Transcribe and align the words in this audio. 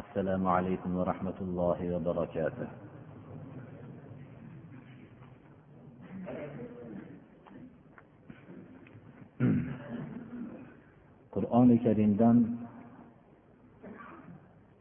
السلام 0.00 0.48
عليكم 0.48 0.90
ورحمة 0.96 1.38
الله 1.40 1.78
وبركاته. 1.94 2.68
qur'oni 11.34 11.76
karimdan 11.84 12.36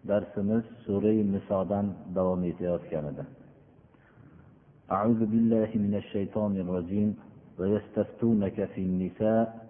darsimiz 0.08 0.64
sura 0.86 1.12
nisodan 1.34 1.86
davom 2.16 2.42
etayotgan 2.52 3.06
edi 3.12 3.26
أعوذ 4.96 5.22
بالله 5.32 5.70
من 5.86 5.94
الشيطان 6.02 6.54
الرجيم. 6.64 7.10
ويستفتونك 7.60 8.58
في 8.74 8.82
النساء 8.82 9.69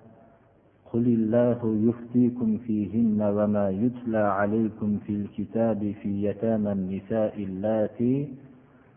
قل 0.94 1.06
الله 1.08 1.60
يفتيكم 1.90 2.58
فيهن 2.58 3.22
وما 3.22 3.70
يتلى 3.70 4.18
عليكم 4.18 4.98
في 5.06 5.14
الكتاب 5.16 5.94
في 6.02 6.24
يتامى 6.26 6.72
النساء 6.72 7.44
اللاتي 7.44 8.28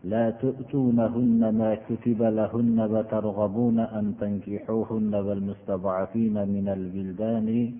لا 0.03 0.29
تؤتونهن 0.29 1.41
ما 1.57 1.75
كتب 1.75 2.21
لهن 2.21 2.79
وترغبون 2.79 3.79
أن 3.79 4.05
تنكحوهن 4.19 5.15
والمستضعفين 5.15 6.33
من 6.33 6.67
البلدان 6.77 7.71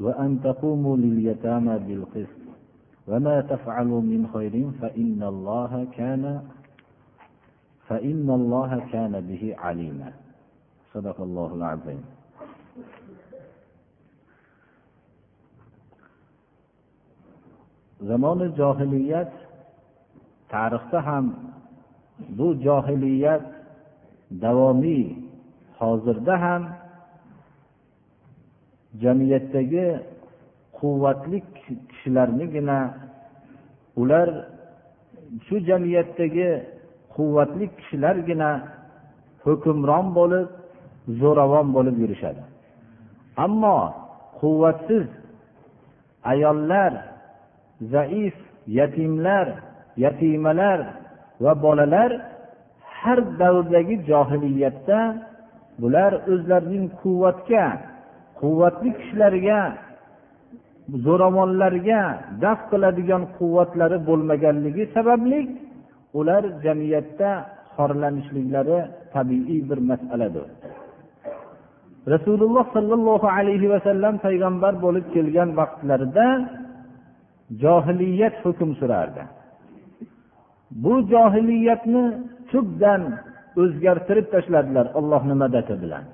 وأن 0.00 0.40
تقوموا 0.44 0.96
لليتامى 0.96 1.78
بالقسط 1.78 2.42
وما 3.08 3.40
تفعلوا 3.40 4.00
من 4.00 4.26
خير 4.34 4.70
فإن 4.80 5.22
الله 5.22 5.86
كان 5.96 6.42
فإن 7.88 8.30
الله 8.30 8.70
كان 8.92 9.20
به 9.28 9.54
عليما 9.58 10.12
صدق 10.94 11.20
الله 11.20 11.54
العظيم 11.54 12.15
zamoni 18.00 18.46
johiliyat 18.56 19.32
tarixda 20.48 21.06
ham 21.06 21.26
bu 22.38 22.54
johiliyat 22.66 23.46
davomiy. 24.30 25.06
Hozirda 25.78 26.40
ham 26.40 26.62
jamiyatdagi 29.02 29.86
quvvatli 30.78 31.38
kishilarnigina 31.88 32.78
ular 34.00 34.28
shu 35.46 35.56
jamiyatdagi 35.68 36.48
quvvatli 37.14 37.64
kishilargina 37.78 38.50
hukmron 39.44 40.06
bo'lib 40.18 40.48
zo'ravon 41.20 41.66
bo'lib 41.76 41.96
yurishadi. 42.02 42.42
Ammo 43.44 43.78
quvvatsiz 44.40 45.06
ayollar 46.32 46.92
zaif 47.80 48.34
yatimlar 48.78 49.46
yatimalar 50.04 50.78
va 51.40 51.52
bolalar 51.64 52.10
har 53.00 53.18
davrdagi 53.40 53.96
johiliyatda 54.10 55.00
bular 55.80 56.12
o'zlarining 56.32 56.86
quvvatga 57.02 57.66
quvvatli 58.40 58.90
kishilarga 58.98 59.60
zo'ravonlarga 61.04 62.02
daf 62.44 62.58
qiladigan 62.70 63.22
quvvatlari 63.38 63.98
bo'lmaganligi 64.08 64.84
sababli 64.96 65.40
ular 66.18 66.42
jamiyatda 66.64 67.30
xorlanishliklari 67.76 68.78
tabiiy 69.14 69.60
bir 69.70 69.78
masaladir. 69.90 70.46
Rasululloh 72.14 72.64
sollallohu 72.76 73.26
alayhi 73.38 73.70
vasallam 73.74 74.14
payg'ambar 74.26 74.74
bo'lib 74.84 75.06
kelgan 75.14 75.50
vaqtlarida 75.60 76.26
johiliyat 77.62 78.44
hukm 78.44 78.70
surardi. 78.80 79.22
Bu 80.70 80.94
johiliyatni 81.12 82.04
tubdan 82.50 83.02
o'zgartirib 83.62 84.26
tashladilar 84.34 84.86
ollohni 84.98 85.34
madadi 85.42 85.74
bilan. 85.82 86.04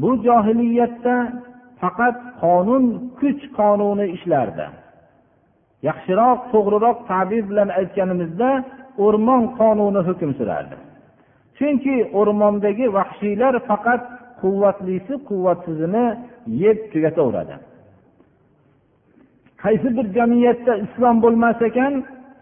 Bu 0.00 0.10
johiliyatda 0.26 1.14
faqat 1.80 2.16
qonun 2.42 2.84
kuch 3.18 3.42
qonuni 3.58 4.06
ishlardi. 4.16 4.66
Yaxshiroq 5.88 6.40
to'g'riroq 6.52 6.98
tabir 7.10 7.42
bilan 7.50 7.68
aytganimizda 7.80 8.50
o'rmon 9.04 9.42
qonuni 9.60 10.00
hukm 10.08 10.30
surardi. 10.38 10.76
Chunki 11.58 11.96
o'rmondagi 12.18 12.86
vahshiylar 12.98 13.54
faqat 13.70 14.02
quvvatlisi 14.42 15.14
quvvatsizini 15.28 16.06
yeb 16.64 16.78
tugataveradi. 16.92 17.54
Qaysi 19.64 19.88
bir 19.96 20.06
jamiyatda 20.16 20.72
islom 20.84 21.16
bo'lmas 21.24 21.58
ekan 21.68 21.92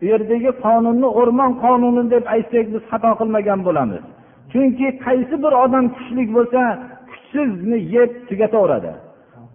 u 0.03 0.05
yerdagi 0.11 0.51
qonunni 0.65 1.09
o'rmon 1.21 1.53
qonuni 1.65 2.03
deb 2.15 2.25
aytsak 2.35 2.67
biz 2.75 2.83
xato 2.91 3.11
qilmagan 3.21 3.61
bo'lamiz. 3.69 4.03
Chunki 4.53 4.89
qaysi 5.07 5.35
bir 5.45 5.53
odam 5.65 5.85
kuchli 5.97 6.23
bo'lsa 6.37 6.63
kuchsizni 7.11 7.79
yeb 7.95 8.11
tugataveradi. 8.29 8.93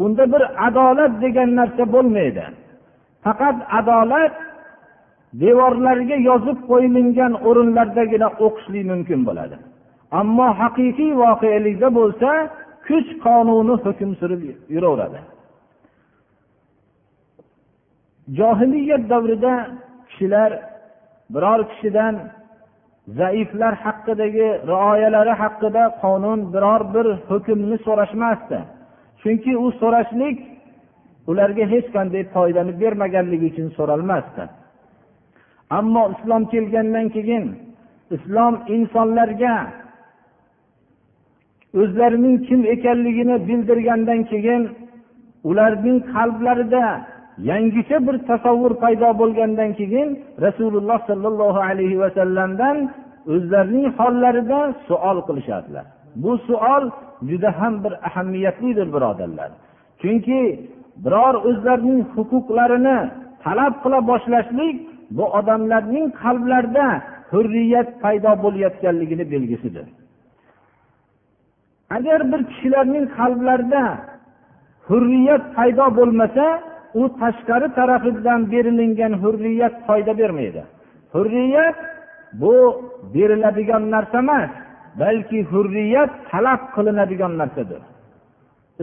Unda 0.03 0.23
bir 0.33 0.43
adolat 0.67 1.13
degan 1.23 1.49
narsa 1.59 1.83
bo'lmaydi. 1.95 2.45
Faqat 3.25 3.57
adolat 3.79 4.33
devorlarga 5.43 6.17
yozib 6.29 6.57
qo'yilingan 6.69 7.33
o'rinlardagina 7.47 8.29
o'qishlik 8.45 8.83
mumkin 8.91 9.19
bo'ladi. 9.27 9.55
Ammo 10.19 10.47
haqiqiy 10.61 11.11
voqelikda 11.23 11.89
bo'lsa 11.99 12.29
kuch 12.87 13.09
qonuni 13.25 13.75
hukm 13.85 14.09
surib 14.19 14.41
yuraveradi. 14.75 15.19
Johiliyat 18.27 19.09
davrida 19.09 19.67
kishilar 20.09 20.51
biror 21.29 21.69
kishidan 21.71 22.15
zaiflar 23.07 23.73
haqidagi 23.83 24.47
rioyalari 24.71 25.33
haqida 25.41 25.83
qonun 26.01 26.39
biror 26.53 26.81
bir 26.93 27.07
hukmni 27.29 27.77
so'rashmasdi. 27.85 28.59
Chunki 29.21 29.57
u 29.57 29.67
so'rashlik 29.81 30.37
ularga 31.27 31.65
hech 31.73 31.87
qanday 31.95 32.23
foydani 32.35 32.73
bermaganligi 32.81 33.45
uchun 33.51 33.67
so'ralmasdi. 33.77 34.43
Ammo 35.77 36.03
islom 36.13 36.43
kelgandan 36.53 37.07
keyin 37.15 37.45
islom 38.15 38.53
insonlarga 38.75 39.55
o'zlarining 41.81 42.37
kim 42.47 42.61
ekanligini 42.75 43.35
bildirgandan 43.47 44.21
keyin 44.31 44.63
ularning 45.49 45.97
qalblarida 46.13 46.85
yangicha 47.37 47.97
bir 48.07 48.15
tasavvur 48.29 48.73
paydo 48.83 49.09
bo'lgandan 49.21 49.73
keyin 49.79 50.09
rasululloh 50.45 50.99
sollallohu 51.09 51.59
alayhi 51.69 51.99
vasallamdan 52.03 52.77
o'zlarining 53.33 53.87
hollarida 53.99 54.59
suol 54.87 55.17
qilishadilar 55.27 55.85
bu 56.15 56.37
suol 56.37 56.83
juda 57.29 57.61
ham 57.61 57.83
bir 57.83 57.93
ahamiyatlidir 58.07 58.87
birodarlar. 58.93 59.51
Chunki 60.01 60.41
biror 61.05 61.35
o'zlarining 61.49 62.01
huquqlarini 62.15 62.97
talab 63.43 63.73
qila 63.83 63.99
boshlashlik 64.11 64.77
bu 65.17 65.25
odamlarning 65.39 66.05
qalblarida 66.23 66.87
hurriyat 67.31 67.89
paydo 68.01 68.31
bo'layotganligini 68.43 69.25
belgisidir. 69.33 69.85
Agar 71.97 72.19
bir 72.31 72.41
kishilarning 72.49 73.05
qalblarida 73.17 73.83
hurriyat 74.87 75.43
paydo 75.55 75.85
bo'lmasa 75.97 76.45
u 76.99 77.01
tashqari 77.19 77.67
tarafidan 77.77 78.51
berilingan 78.51 79.13
hurriyat 79.23 79.75
foyda 79.87 80.17
bermaydi. 80.17 80.63
Hurriyat 81.13 81.77
bu 82.41 82.55
beriladigan 83.13 83.83
narsa 83.91 84.19
emas 84.19 84.49
balki 84.99 85.39
hurriyat 85.51 86.11
talab 86.31 86.61
qilinadigan 86.75 87.33
narsadir. 87.41 87.81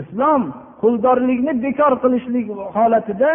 Islom 0.00 0.42
quldorlikni 0.80 1.52
bekor 1.64 1.92
qilishlik 2.02 2.46
holatida 2.76 3.32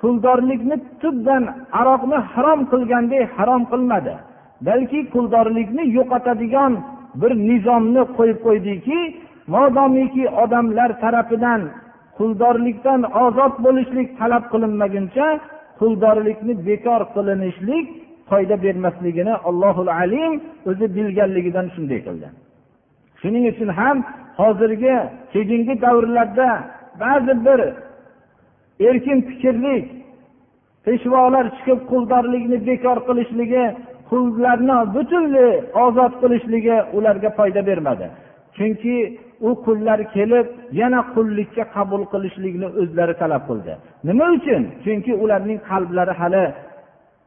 quldorlikni 0.00 0.76
tubdan 1.00 1.44
aroqni 1.80 2.18
harom 2.32 2.60
qilgandek 2.72 3.24
harom 3.38 3.62
qilmadi. 3.72 4.14
Balki 4.68 5.00
quldorlikni 5.14 5.84
yo'qotadigan 5.98 6.72
bir 7.20 7.32
nizomni 7.48 8.02
qo'yib 8.16 8.38
qo'ydiki 8.46 8.98
modomiki 9.54 10.24
odamlar 10.42 10.90
tarafidan 11.02 11.60
quldorlikdan 12.18 13.00
ozod 13.24 13.54
bo'lishlik 13.64 14.08
talab 14.20 14.44
qilinmaguncha 14.52 15.26
quldorlikni 15.80 16.54
bekor 16.68 17.00
qilinishlik 17.14 17.86
foyda 18.30 18.56
bermasligini 18.64 19.34
allohu 19.48 19.82
alim 20.02 20.32
o'zi 20.70 20.86
bilganligidan 20.96 21.66
shunday 21.74 22.00
qildi. 22.06 22.28
Shuning 23.20 23.44
uchun 23.52 23.70
ham 23.80 23.96
hozirgi 24.40 24.94
keyingi 25.32 25.74
davrlarda 25.84 26.48
ba'zi 27.02 27.34
bir 27.46 27.60
erkin 28.88 29.18
fikrlik 29.28 29.84
peshvolar 30.84 31.46
chiqib 31.56 31.80
quldorlikni 31.90 32.58
bekor 32.68 32.98
qilishligi 33.08 33.64
qullarni 34.10 34.78
butunlay 34.94 35.50
ozod 35.84 36.12
qilishligi 36.22 36.76
ularga 36.96 37.30
foyda 37.38 37.60
bermadi. 37.70 38.06
Chunki 38.58 38.96
u 39.48 39.50
qullar 39.66 40.00
kelib 40.14 40.46
yana 40.80 41.00
qullikka 41.14 41.64
qabul 41.76 42.02
qilishlikni 42.12 42.68
o'zlari 42.80 43.14
talab 43.22 43.42
qildi. 43.48 43.72
Nima 44.08 44.26
uchun? 44.36 44.62
Chunki 44.84 45.12
ularning 45.22 45.58
qalblari 45.70 46.14
hali 46.20 46.44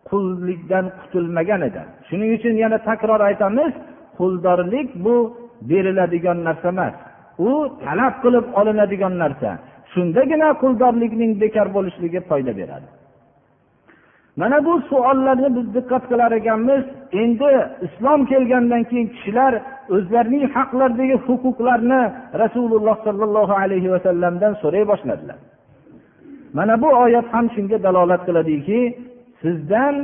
qullikdan 0.10 0.86
qutulmagan 1.00 1.62
edi. 1.69 1.81
Shuning 2.07 2.30
uchun 2.38 2.56
yana 2.63 2.78
takror 2.89 3.22
aytamiz 3.30 3.74
quldorlik 4.18 4.88
bu 5.06 5.16
beriladigan 5.69 6.38
narsa 6.48 6.69
emas. 6.75 6.94
U 7.50 7.51
talab 7.86 8.13
qilib 8.24 8.45
olinadigan 8.60 9.13
narsa. 9.24 9.50
Shundagina 9.94 10.50
quldorlikning 10.62 11.31
bekor 11.44 11.68
bo'lishligi 11.75 12.19
foyda 12.30 12.54
beradi. 12.60 12.88
Mana 14.36 14.66
bu 14.66 14.81
savollarni 14.89 15.50
biz 15.56 15.68
diqqat 15.75 16.04
qilar 16.12 16.31
ekanmiz. 16.39 16.83
Endi 17.22 17.51
islom 17.86 18.25
kelgandan 18.31 18.83
keyin 18.89 19.07
kishilar 19.16 19.54
o'zlarining 19.95 20.44
haqlaridagi 20.56 21.18
huquqlarni 21.28 22.01
rasululloh 22.44 22.98
sollallohu 23.07 23.54
alayhi 23.63 23.92
vasallamdan 23.95 24.54
so'ray 24.62 24.83
boshladilar. 24.92 25.38
Mana 26.57 26.81
bu 26.81 26.89
oyat 27.04 27.28
ham 27.33 27.45
shunga 27.56 27.78
dalolat 27.86 28.22
qiladiki 28.28 28.80
sizdan 29.42 29.95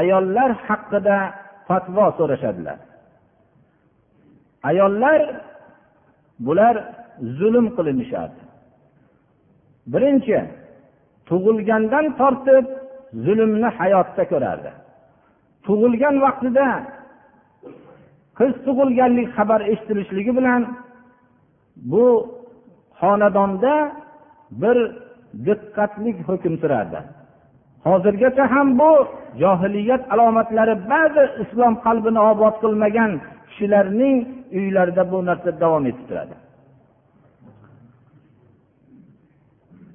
ayollar 0.00 0.50
haqida 0.66 1.16
fatvo 1.68 2.06
so'rashadilar. 2.18 2.78
Ayollar 4.70 5.20
bular 6.46 6.76
zulm 7.38 7.66
qilinishardi. 7.76 8.42
Birinchi 9.92 10.38
tug'ilgandan 11.28 12.06
tortib 12.20 12.64
zulmni 13.24 13.68
hayotda 13.78 14.24
ko'rardi. 14.32 14.70
Tug'ilgan 15.66 16.16
vaqtida 16.24 16.66
qiz 18.38 18.52
tug'ilganlik 18.66 19.28
xabar 19.36 19.60
eshitilishligi 19.72 20.32
bilan 20.38 20.62
bu 21.92 22.06
xonadonda 23.00 23.74
bir 24.62 24.76
diqqatlik 25.46 26.16
hukm 26.28 26.54
surardi 26.62 27.00
hozirgacha 27.86 28.44
ham 28.54 28.68
bu 28.80 28.90
johiliyat 29.42 30.02
alomatlari 30.12 30.74
ba'zi 30.92 31.24
islom 31.42 31.74
qalbini 31.86 32.20
obod 32.32 32.54
qilmagan 32.62 33.12
kishilarning 33.48 34.16
uylarida 34.58 35.02
bu 35.12 35.18
narsa 35.28 35.50
davom 35.62 35.84
etib 35.90 36.04
turadi. 36.08 36.34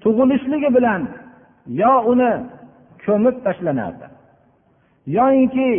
Tug'ilishligi 0.04 0.69
bilan 0.78 1.01
yo 1.81 1.94
uni 2.12 2.31
ko'mib 3.06 3.36
tashlanardi 3.46 4.07
yoyinki 5.18 5.69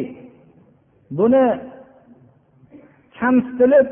buni 1.19 1.47
kamsitilib 3.19 3.89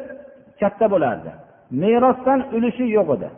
katta 0.60 0.86
bo'lardi. 0.92 1.30
Merosdan 1.82 2.40
ulushi 2.56 2.86
yo'q 2.96 3.08
edi. 3.16 3.28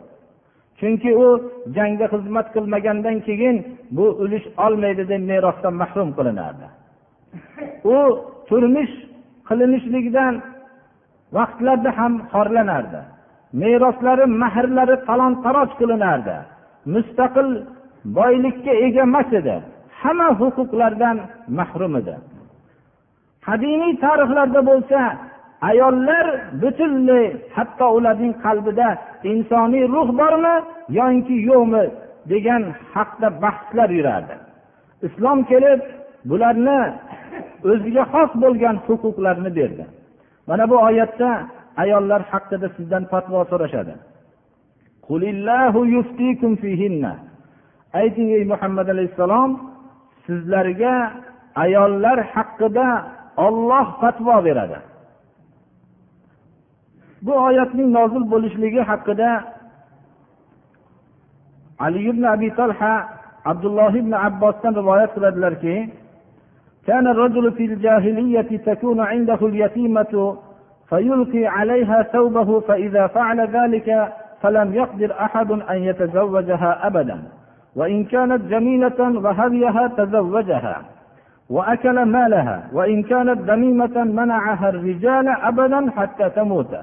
Chunki 0.79 1.11
u 1.25 1.27
jangda 1.75 2.05
xizmat 2.13 2.47
qilmagandan 2.55 3.17
keyin 3.27 3.55
bu 3.97 4.05
ulush 4.23 4.47
olmaydi 4.65 5.03
deb 5.11 5.21
merosdan 5.31 5.73
mahrum 5.81 6.09
qilinardi. 6.17 6.67
U 7.95 7.97
turmush 8.49 8.93
qilinishligidan 9.49 10.33
vaqtlarda 11.37 11.91
ham 11.99 12.13
xorlanardi. 12.33 13.01
Meroslari 13.61 14.25
mahrlari 14.43 14.95
talon 15.07 15.33
taroj 15.43 15.69
qilinardi. 15.79 16.35
Mustaqil 16.85 17.49
boylikka 18.17 18.73
ega 18.85 19.01
emas 19.09 19.29
edi. 19.39 19.55
Hamma 20.01 20.29
huquqlardan 20.39 21.17
mahrum 21.59 21.93
edi. 22.01 22.15
Qadimiy 23.47 23.93
tarixlarda 24.05 24.61
bo'lsa 24.69 24.99
ayollar 25.69 26.25
butunlay 26.61 27.25
hatto 27.55 27.87
ularning 27.97 28.33
qalbida 28.45 28.89
insoniy 29.31 29.85
ruh 29.95 30.09
bormi 30.21 30.55
yoki 30.99 31.37
yo'qmi 31.49 31.83
degan 32.31 32.63
haqda 32.93 33.27
bahslar 33.43 33.89
yurardi. 33.97 34.35
Islom 35.07 35.39
kelib 35.51 35.81
bularni 36.29 36.79
o'ziga 37.71 38.03
xos 38.13 38.31
bo'lgan 38.43 38.75
huquqlarni 38.85 39.51
berdi. 39.59 39.85
Mana 40.49 40.63
bu 40.71 40.77
oyatda 40.87 41.29
ayollar 41.83 42.21
haqida 42.31 42.67
sizdan 42.77 43.03
fatvo 43.11 43.39
so'rashadi. 43.51 43.93
ayting 48.00 48.28
ey 48.38 48.44
muhammad 48.52 48.86
alayhissalom 48.94 49.50
sizlarga 50.26 50.94
ayollar 51.64 52.18
haqida 52.34 52.88
olloh 53.46 53.86
fatvo 54.00 54.36
beradi 54.46 54.78
bu 57.24 57.32
oyatning 57.48 57.88
nozil 57.98 58.24
bo'lishligi 58.32 58.82
haqida 58.90 59.30
ali 61.84 62.00
ibn 62.10 62.22
abi 62.34 62.48
talha 62.60 62.94
abdulloh 63.50 63.92
ibn 64.02 64.12
abbosdan 64.28 64.72
rivoyat 64.80 65.10
qiladilarki 65.16 65.76
كان 66.90 67.06
الرجل 67.06 67.52
في 67.52 67.64
الجاهلية 67.64 68.50
تكون 68.70 69.00
عنده 69.00 69.40
اليتيمة 69.50 70.14
فيلقي 70.88 71.44
عليها 71.46 71.98
ثوبه 72.02 72.60
فإذا 72.60 73.06
فعل 73.06 73.38
ذلك 73.56 73.88
فلم 74.42 74.74
يقدر 74.74 75.12
أحد 75.20 75.50
أن 75.50 75.76
يتزوجها 75.76 76.86
أبدا 76.86 77.22
وإن 77.76 78.04
كانت 78.04 78.42
جميلة 78.42 79.00
وهديها 79.24 79.86
تزوجها 79.96 80.82
وأكل 81.50 82.04
مالها 82.04 82.68
وإن 82.72 83.02
كانت 83.02 83.50
ذميمة 83.50 84.04
منعها 84.04 84.68
الرجال 84.68 85.28
أبدا 85.28 85.90
حتى 85.90 86.30
تموت 86.30 86.76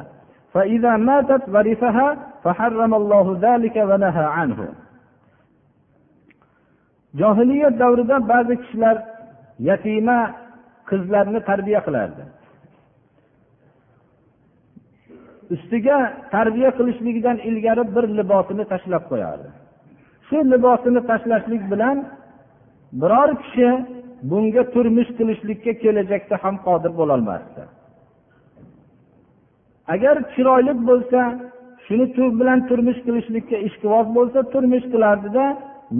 فإذا 0.53 0.97
ماتت 0.97 1.49
ورثها 1.49 2.17
فحرم 2.43 2.93
الله 2.93 3.37
ذلك 3.41 3.75
ونهى 3.75 4.23
عنه 4.25 4.67
johiliyat 7.21 7.77
davrida 7.79 8.17
ba'zi 8.29 8.55
kishilar 8.61 8.97
yatima 9.69 10.17
qizlarni 10.89 11.39
tarbiya 11.49 11.79
qilardi 11.85 12.23
ustiga 15.54 15.98
tarbiya 16.34 16.70
qilishligidan 16.78 17.36
ilgari 17.48 17.84
bir 17.94 18.04
libosini 18.18 18.64
tashlab 18.72 19.04
qo'yardi. 19.10 19.48
Shu 20.26 20.36
libosini 20.52 21.00
tashlashlik 21.10 21.62
bilan 21.72 21.96
biror 23.00 23.30
kishi 23.42 23.68
bunga 24.30 24.62
turmush 24.74 25.10
qilishlikka 25.18 25.72
kelajakda 25.82 26.36
ham 26.42 26.54
qodir 26.66 26.92
bo'lolmasdi. 27.00 27.62
Agar 29.94 30.16
chiroyli 30.34 30.72
bo'lsa 30.90 31.20
shuni 31.86 32.06
bilan 32.40 32.58
turmush 32.68 33.00
qilishlikka 33.06 33.56
ishqiboz 33.68 34.06
bo'lsa 34.16 34.38
turmush 34.52 34.86
qilardida 34.92 35.44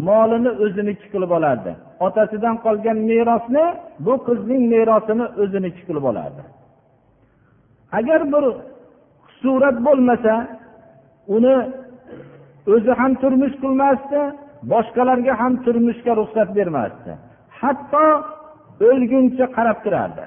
molini 0.08 0.50
o'ziniki 0.64 1.06
qilib 1.12 1.30
olardi. 1.38 1.72
Otasidan 2.06 2.56
qolgan 2.64 2.98
merosni 3.10 3.64
bu 4.06 4.14
qizning 4.26 4.62
merosini 4.74 5.26
o'ziniki 5.42 5.82
qilib 5.88 6.04
olardi. 6.10 6.42
Agar 7.98 8.20
bir 8.32 8.44
surat 9.42 9.76
bo'lmasa 9.86 10.34
uni 11.36 11.56
o'zi 12.74 12.92
ham 13.00 13.12
turmush 13.22 13.56
qilmasdi 13.62 14.20
boshqalarga 14.72 15.32
ham 15.40 15.52
turmushga 15.64 16.12
ruxsat 16.20 16.48
bermasdi. 16.58 17.12
Hatto 17.60 18.06
o'lguncha 18.88 19.46
qarab 19.56 19.78
turardi. 19.84 20.24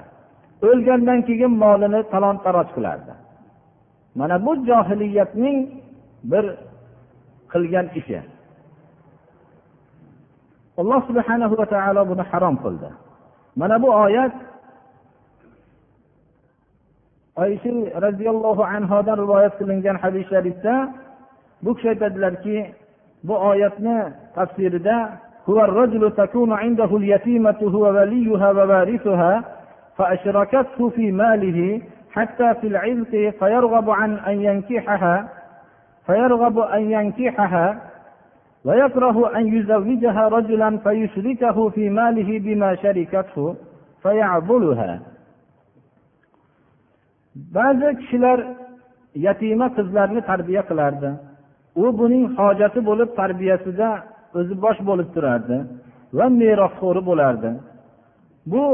O'lgandan 0.68 1.20
keyin 1.28 1.52
molini 1.62 2.00
talon 2.12 2.36
taroj 2.44 2.68
qilardi. 2.76 3.12
Mana 4.18 4.36
bu 4.46 4.52
johiliyatning 4.68 5.56
bir 6.30 6.44
qilgan 7.52 7.86
ishi. 8.00 8.20
Alloh 10.80 11.00
subhana 11.08 11.46
va 11.50 11.66
taolo 11.74 12.02
buni 12.10 12.24
harom 12.30 12.56
qildi. 12.64 12.88
Mana 13.60 13.76
bu 13.82 13.88
oyat 14.04 14.34
oysha 17.36 18.00
roziyallohu 18.06 18.62
anhodan 18.62 19.16
rivoyat 19.18 19.58
qilingan 19.58 19.96
hadis 20.02 20.26
sharifda 20.28 20.74
bu 21.62 21.74
kishi 21.74 21.88
aytadilarki 21.88 22.56
bu 23.24 23.34
oyatni 23.50 23.98
tafsirida 24.34 24.98
هو 25.50 25.60
الرجل 25.64 26.02
تكون 26.12 26.52
عنده 26.52 26.90
اليتيمة 26.96 27.60
هو 27.62 27.82
وليها 27.96 28.48
ووارثها 28.50 29.44
فأشركته 29.96 30.88
في 30.88 31.12
ماله 31.12 31.80
حتى 32.10 32.54
في 32.60 32.66
العلق 32.66 33.10
فيرغب 33.38 33.90
عن 33.90 34.10
أن 34.18 34.36
ينكحها 34.42 35.28
فيرغب 36.06 36.58
أن 36.58 36.90
ينكحها 36.90 37.66
ويكره 38.64 39.36
أن 39.36 39.44
يزوجها 39.56 40.28
رجلا 40.28 40.78
فيشركه 40.78 41.68
في 41.68 41.90
ماله 41.90 42.38
بما 42.38 42.74
شركته 42.74 43.56
فيعضلها 44.02 45.00
ba'zi 47.34 47.88
kishilar 48.00 48.38
yatima 49.26 49.66
qizlarni 49.76 50.20
tarbiya 50.30 50.62
qilardi. 50.70 51.10
U 51.82 51.84
buning 51.98 52.24
hojati 52.38 52.80
bo'lib 52.88 53.10
tarbiyasida 53.20 53.88
o'zi 54.38 54.54
bosh 54.64 54.80
bo'lib 54.88 55.08
turardi 55.14 55.56
va 56.18 56.26
merosxo'ri 56.40 57.02
bo'lardi. 57.10 57.50
Bu 58.52 58.64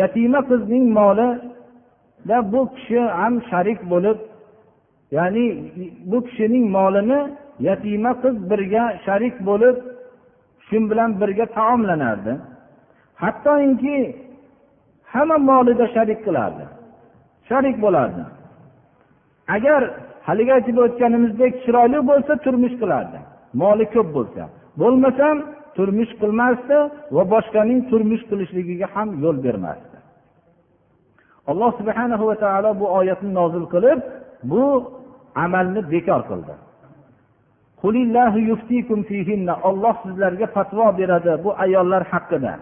yatima 0.00 0.40
qizning 0.50 0.84
molida 0.98 2.38
bu 2.52 2.60
kishi 2.74 3.00
ham 3.20 3.34
sharik 3.50 3.80
bo'lib 3.92 4.18
ya'ni 5.16 5.44
bu 6.10 6.18
kishining 6.26 6.64
molini 6.76 7.20
yatima 7.68 8.12
qiz 8.22 8.34
birga 8.50 8.84
sharik 9.04 9.36
bo'lib 9.48 9.76
shu 10.66 10.76
bilan 10.90 11.10
birga 11.20 11.46
taomlanardi. 11.58 12.32
Hattoki 13.22 13.98
hamma 15.12 15.36
molida 15.50 15.86
sharik 15.94 16.20
qilardi. 16.26 16.64
Sharik 17.48 17.76
bo'lardi. 17.84 18.22
Agar 19.56 19.82
haligi 20.26 20.52
aytib 20.58 20.76
o'tganimizdek 20.84 21.52
chiroyli 21.64 21.98
bo'lsa 22.10 22.32
turmush 22.44 22.74
qilardi. 22.82 23.18
Moli 23.62 23.86
ko'p 23.94 24.08
bo'lsa. 24.16 24.42
Bo'lmasam 24.80 25.36
turmush 25.76 26.12
qilmasdi 26.20 26.78
va 27.14 27.22
boshqaning 27.34 27.80
turmush 27.90 28.22
qilishligiga 28.30 28.86
ham 28.94 29.08
yo'l 29.24 29.36
bermasdi. 29.46 29.96
Alloh 31.50 31.70
subhana 31.80 32.16
va 32.30 32.36
taolo 32.44 32.70
bu 32.80 32.86
oyatni 32.98 33.30
nozil 33.38 33.64
qilib 33.74 33.98
bu 34.50 34.64
amalni 35.44 35.80
bekor 35.92 36.22
qildi. 36.30 36.54
Olloh 39.68 39.94
sizlarga 40.04 40.46
fatvo 40.56 40.86
beradi 40.98 41.32
bu 41.44 41.50
ayollar 41.64 42.02
haqida. 42.12 42.54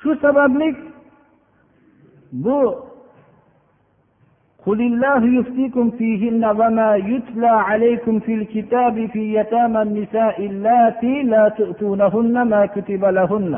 Shu 0.00 0.10
sababli 0.24 0.68
bu 2.33 2.75
قل 4.65 4.81
الله 4.81 5.21
يفتيكم 5.39 5.85
فيهن 5.91 6.45
وما 6.45 6.95
يتلى 6.95 7.47
عليكم 7.69 8.19
في 8.19 8.33
الكتاب 8.33 9.05
في 9.13 9.35
يتامى 9.37 9.81
النساء 9.81 10.45
اللاتي 10.45 11.21
لا 11.23 11.49
تؤتونهن 11.49 12.35
ما 12.51 12.65
كتب 12.65 13.05
لهن 13.05 13.53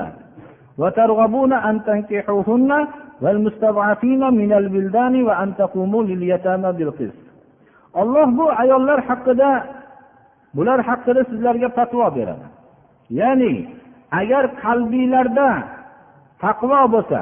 وترغبون 0.77 1.54
أن 1.54 1.75
تنكحوهن 1.88 2.72
والمستضعفين 3.22 4.22
من 4.34 4.51
البلدان 4.54 5.24
وأن 5.24 5.56
تقوموا 5.56 6.04
لليتامى 6.04 6.72
بالقسط 6.77 7.27
olloh 8.01 8.27
bu 8.38 8.46
ayollar 8.62 9.00
haqida 9.10 9.51
bular 10.56 10.80
haqida 10.89 11.22
sizlarga 11.30 11.70
fatvo 11.77 12.08
beradi 12.18 12.48
ya'ni 13.20 13.54
agar 14.22 14.44
qalbinglarda 14.63 15.50
taqvo 16.44 16.82
bo'lsa 16.94 17.22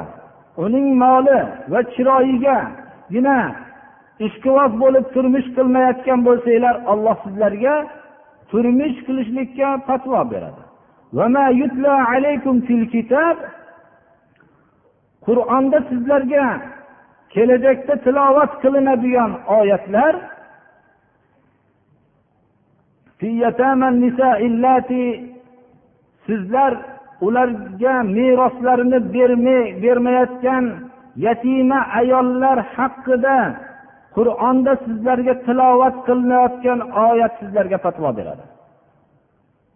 uning 0.57 0.87
moli 1.03 1.39
va 1.71 1.79
chiroyigagina 1.93 3.39
ishqiboz 4.25 4.71
bo'lib 4.83 5.05
turmush 5.13 5.47
qilmayotgan 5.55 6.19
bo'lsanglar 6.27 6.75
olloh 6.91 7.17
sizlarga 7.25 7.75
turmush 8.51 8.97
qilishlikka 9.07 9.69
fatvo 9.87 10.21
beradi. 10.33 10.63
Qur'onda 15.25 15.79
sizlarga 15.89 16.45
kelajakda 17.33 17.95
tilovat 18.05 18.51
qilinadigan 18.63 19.31
oyatlar 19.57 20.13
sizlar 26.27 26.71
ularga 27.25 27.95
meroslarini 28.17 28.99
bermay 29.13 29.63
bermayotgan 29.83 30.65
yatima 31.25 31.79
ayollar 31.99 32.57
haqida 32.75 33.37
qur'onda 34.15 34.73
sizlarga 34.85 35.33
tilovat 35.45 35.95
qilinayotgan 36.07 36.79
oyat 37.07 37.33
sizlarga 37.39 37.77
fatvo 37.85 38.09
beradi. 38.19 38.45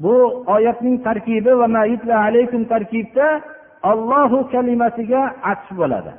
Bu 0.04 0.16
oyatning 0.56 0.98
tarkibi 1.08 1.52
va 1.60 1.68
alaykum 2.28 2.62
tarkibda 2.74 3.28
ollohu 3.92 4.38
kalimasiga 4.54 5.22
atf 5.52 5.68
bo'ladi. 5.80 6.12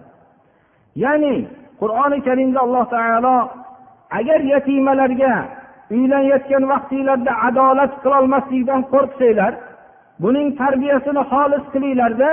Ya'ni 1.04 1.36
qur'oni 1.80 2.18
karimda 2.26 2.58
alloh 2.66 2.84
taolo 2.94 3.36
agar 4.18 4.40
yatimalarga 4.54 5.34
uylanayotgan 5.94 6.62
vaqtinglarda 6.72 7.32
adolat 7.48 7.92
qilolmaslikdan 8.02 8.80
qo'rqsanglar 8.92 9.52
buning 10.22 10.48
tarbiyasini 10.60 11.22
xolis 11.32 11.64
qilinglarda 11.74 12.30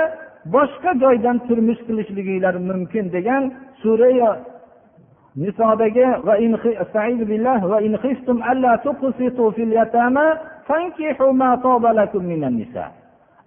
boshqa 0.54 0.90
joydan 1.02 1.36
turmush 1.46 1.80
qilishliginglar 1.88 2.54
mumkin 2.70 3.04
degan 3.16 3.42
sura 3.82 4.30
nisodagi 5.42 6.06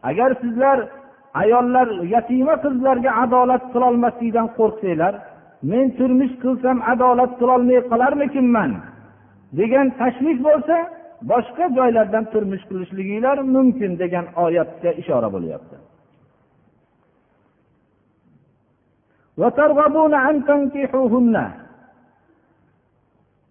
agar 0.09 0.31
sizlar 0.41 0.77
ayollar 1.33 1.87
yatima 2.15 2.53
qizlarga 2.63 3.11
adolat 3.23 3.63
qilolmaslikdan 3.73 4.47
qo'rqsanglar 4.57 5.13
men 5.71 5.85
turmush 5.97 6.33
qilsam 6.43 6.77
adolat 6.93 7.31
qilolmay 7.39 7.79
qolarmikinman? 7.91 8.71
degan 9.59 9.87
tashvish 9.99 10.39
bo'lsa 10.47 10.77
boshqa 11.31 11.65
joylardan 11.77 12.25
turmush 12.31 12.63
qurishliginglar 12.69 13.37
mumkin 13.55 13.91
degan 14.01 14.25
oyatga 14.45 14.91
ishora 15.01 15.29
bo'lyapti. 15.35 15.75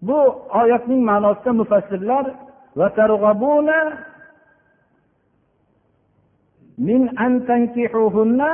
Bu 0.07 0.19
oyatning 0.61 1.01
ma'nosida 1.09 1.51
mufassirlar 1.61 2.25
min 6.87 7.01
an 7.25 7.33
tankihuhunna 7.49 8.49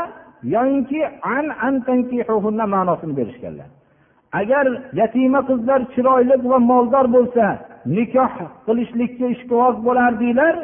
yoinki 0.56 1.02
an 1.36 1.46
an 1.68 1.76
tankihuhunna 1.88 2.66
ma'nosini 2.76 3.14
berishganlar. 3.20 3.70
Agar 4.40 4.66
yatima 5.00 5.40
qizlar 5.50 5.82
chiroyli 5.94 6.36
va 6.52 6.60
moldor 6.72 7.06
bo'lsa 7.16 7.46
nikoh 7.98 8.34
qilishlikka 8.66 9.26
ishqiboz 9.36 9.76
bo'lardinglar 9.88 10.56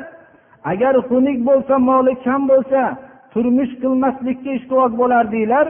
agar 0.71 0.93
xunuk 1.09 1.37
bo'lsa 1.49 1.75
moli 1.89 2.13
kam 2.25 2.41
bo'lsa 2.51 2.81
turmush 3.33 3.73
qilmaslikka 3.81 4.51
ishqiboz 4.57 4.91
bo'lardinglar 5.01 5.67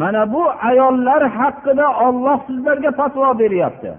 mana 0.00 0.22
bu 0.32 0.42
ayollar 0.70 1.22
haqida 1.38 1.86
olloh 2.06 2.38
sizlarga 2.48 2.90
fatvo 3.00 3.38
beryapti. 3.42 3.90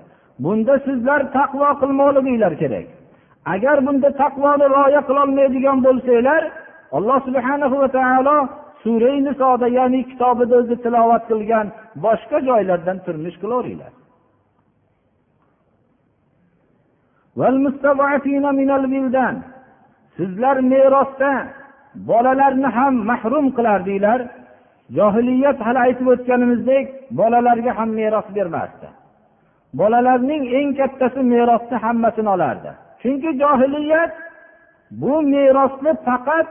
Bunda 0.43 0.75
sizlar 0.87 1.21
taqvo 1.37 1.69
qilmoqliginglar 1.81 2.53
kerak. 2.61 2.87
Agar 3.53 3.77
bunda 3.85 4.09
taqvoni 4.21 4.65
rioya 4.73 5.01
qilolmaydigan 5.07 5.77
bo'lsanglar 5.85 6.41
alloh 6.97 7.19
subhanahu 7.27 7.75
va 7.81 7.87
taolo 7.97 8.37
surai 8.83 9.17
nisoda 9.27 9.67
ya'ni 9.77 10.01
kitobida 10.11 10.53
o'zi 10.61 10.75
tilovat 10.83 11.23
qilgan 11.31 11.67
boshqa 12.05 12.37
joylardan 12.47 12.97
turmush 13.05 13.37
qilaveringlar. 13.43 13.93
Sizlar 20.17 20.57
merosda 20.73 21.31
bolalarni 22.09 22.69
ham 22.77 22.93
mahrum 23.09 23.45
qilardinglar 23.57 24.19
johiliyat 24.97 25.59
hali 25.65 25.79
aytib 25.85 26.07
o'tganimizdek 26.13 26.85
bolalarga 27.19 27.71
ham 27.79 27.89
meros 27.99 28.27
bermasdi. 28.37 28.87
Bolalarning 29.79 30.43
eng 30.59 30.69
kattasi 30.79 31.21
merosni 31.33 31.77
hammasini 31.85 32.29
olardi. 32.35 32.71
Chunki 33.01 33.29
johiliyat 33.41 34.13
bu 35.01 35.13
merosni 35.33 35.91
faqat 36.07 36.47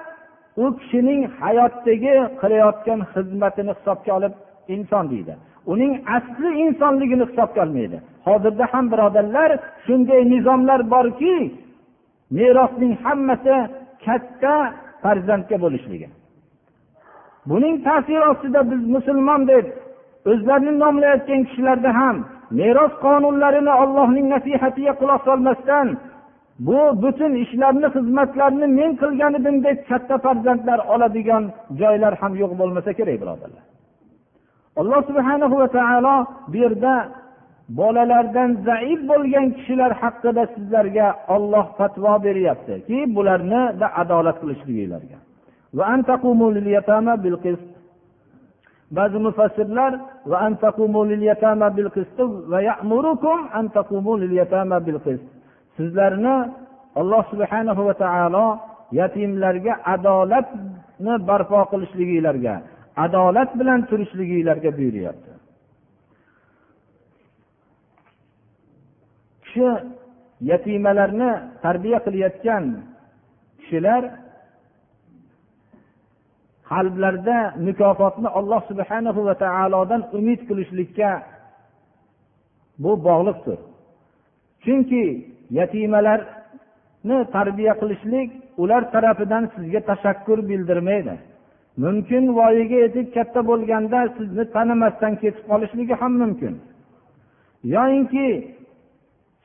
u 0.57 0.65
kishining 0.79 1.23
hayotdagi 1.41 2.15
qilayotgan 2.41 3.01
xizmatini 3.13 3.73
hisobga 3.79 4.11
olib 4.19 4.35
inson 4.75 5.05
deydi. 5.13 5.35
Uning 5.73 5.93
asli 6.17 6.51
insonligini 6.65 7.25
hisobga 7.31 7.61
olmaydi. 7.65 7.99
Hozirda 8.27 8.65
ham 8.73 8.85
birodarlar 8.93 9.51
shunday 9.85 10.21
nizomlar 10.33 10.81
borki 10.95 11.35
merosning 12.37 12.95
hammasi 13.05 13.57
katta 14.05 14.55
farzandga 15.03 15.57
bo'lishligi. 15.65 16.09
Buning 17.51 17.75
ta'siri 17.87 18.25
ostida 18.33 18.61
biz 18.71 18.83
musulmon 18.95 19.43
deb 19.53 19.67
o'zlarini 20.31 20.75
nomlayotgan 20.83 21.43
kishilarda 21.49 21.91
ham 22.01 22.17
meros 22.61 22.93
qonunlarini 23.05 23.73
ollohning 23.83 24.27
nasihatiga 24.35 24.93
quloq 25.01 25.21
solmasdan 25.29 25.87
bu 26.59 27.03
butun 27.03 27.33
ishlarni 27.45 27.87
xizmatlarni 27.97 28.67
men 28.79 28.91
qilgan 29.03 29.33
edimdek 29.41 29.89
katta 29.89 30.19
farzandlar 30.19 30.79
oladigan 30.95 31.45
joylar 31.81 32.15
ham 32.21 32.33
yo'q 32.43 32.53
bo'lmasa 32.61 32.91
kerak 32.99 33.17
birodarlar. 33.23 33.65
Alloh 34.81 35.01
subhana 35.09 35.47
va 35.51 35.69
taolo 35.79 36.17
bu 36.53 36.57
yerda 36.57 36.95
bolalardan 37.79 38.51
zaif 38.69 39.01
bo'lgan 39.11 39.47
kishilar 39.57 39.93
haqida 40.03 40.43
sizlarga 40.55 41.09
olloh 41.35 41.67
fatvo 41.79 42.15
beryaptiki 42.27 42.99
bularnida 43.17 43.87
adolat 44.03 44.37
qilishliginglarga 44.43 45.19
ba'zi 48.99 49.19
mufassirlar 49.27 49.93
va 50.31 50.39
sizlarni 55.77 56.37
alloh 57.01 57.23
subhanahu 57.33 57.81
va 57.89 57.95
taolo 58.05 58.47
yatimlarga 59.01 59.73
adolatni 59.95 61.15
barpo 61.29 61.61
qilishliginglarga 61.73 62.55
adolat 62.97 63.51
bilan 63.59 63.81
turishliginglarga 63.89 64.71
buyuryapti. 64.79 65.33
Kishi 69.43 69.69
yatimalarni 70.51 71.31
tarbiya 71.65 71.99
qilayotgan 72.05 72.65
kishilar 73.61 74.03
qalblarida 76.71 77.39
mukofotni 77.67 78.29
alloh 78.39 78.61
subhanahu 78.71 79.21
va 79.29 79.35
taolodan 79.45 80.03
umid 80.19 80.41
qilishlikka 80.49 81.11
bu 82.83 82.93
bog'liqdir. 83.07 83.59
Chunki 84.65 85.32
yatimalarni 85.59 87.19
tarbiya 87.35 87.73
qilishlik 87.81 88.29
ular 88.63 88.83
tarafidan 88.95 89.45
sizga 89.55 89.81
tashakkur 89.91 90.39
bildirmaydi. 90.49 91.15
Mumkin 91.85 92.25
voyaga 92.39 92.79
yetib 92.85 93.07
katta 93.17 93.41
bo'lganda 93.51 93.99
sizni 94.17 94.45
tanimasdan 94.55 95.13
ketib 95.23 95.45
qolishligi 95.51 95.95
ham 96.03 96.13
mumkin. 96.23 96.55
Yoyinki 97.75 98.29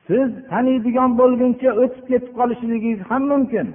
siz 0.06 0.28
taniydigan 0.50 1.10
bo'lguncha 1.20 1.70
o'tib 1.82 2.04
ketib 2.10 2.32
qolishligingiz 2.38 3.00
ham 3.10 3.22
mumkin. 3.32 3.66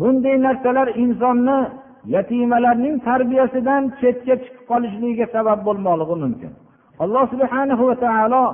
Bunday 0.00 0.36
narsalar 0.46 0.88
insonni 1.02 1.58
yatimalarning 2.14 2.96
tarbiyasidan 3.08 3.82
chetga 4.00 4.34
chiqib 4.42 4.64
qolishligiga 4.70 5.26
sabab 5.34 5.58
bo'lmoqligi 5.66 6.16
mumkin. 6.24 6.52
Alloh 7.02 7.24
subhanahu 7.32 7.82
va 7.90 7.96
taolo 8.04 8.44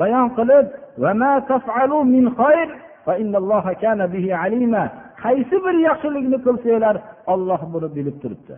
bayon 0.00 0.28
qilib 0.38 0.66
qaysi 5.24 5.56
bir 5.64 5.74
yaxshilikni 5.88 6.38
qilsanglar 6.46 6.96
olloh 7.32 7.60
buni 7.72 7.88
bilib 7.96 8.16
turibdi. 8.22 8.54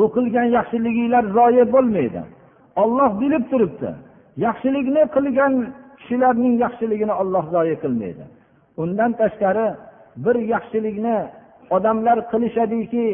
U 0.00 0.02
qilgan 0.16 0.48
yaxshiliginglar 0.58 1.24
zoye 1.38 1.64
bo'lmaydi. 1.74 2.22
Olloh 2.82 3.10
bilib 3.22 3.44
turibdi. 3.50 3.90
Yaxshilikni 4.46 5.02
qilgan 5.14 5.52
kishilarning 5.98 6.54
yaxshiligini 6.64 7.14
olloh 7.22 7.44
zoye 7.54 7.76
qilmaydi. 7.82 8.24
Undan 8.82 9.10
tashqari 9.20 9.68
bir 10.24 10.36
yaxshilikni 10.54 11.16
odamlar 11.76 12.18
qilishadiki 12.32 13.06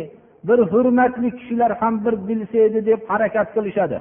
bir 0.49 0.59
hurmatli 0.73 1.29
kishilar 1.39 1.71
ham 1.81 1.95
bir 2.05 2.15
bilsa 2.29 2.59
edi 2.67 2.81
deb 2.87 3.01
harakat 3.11 3.49
qilishadi. 3.57 3.99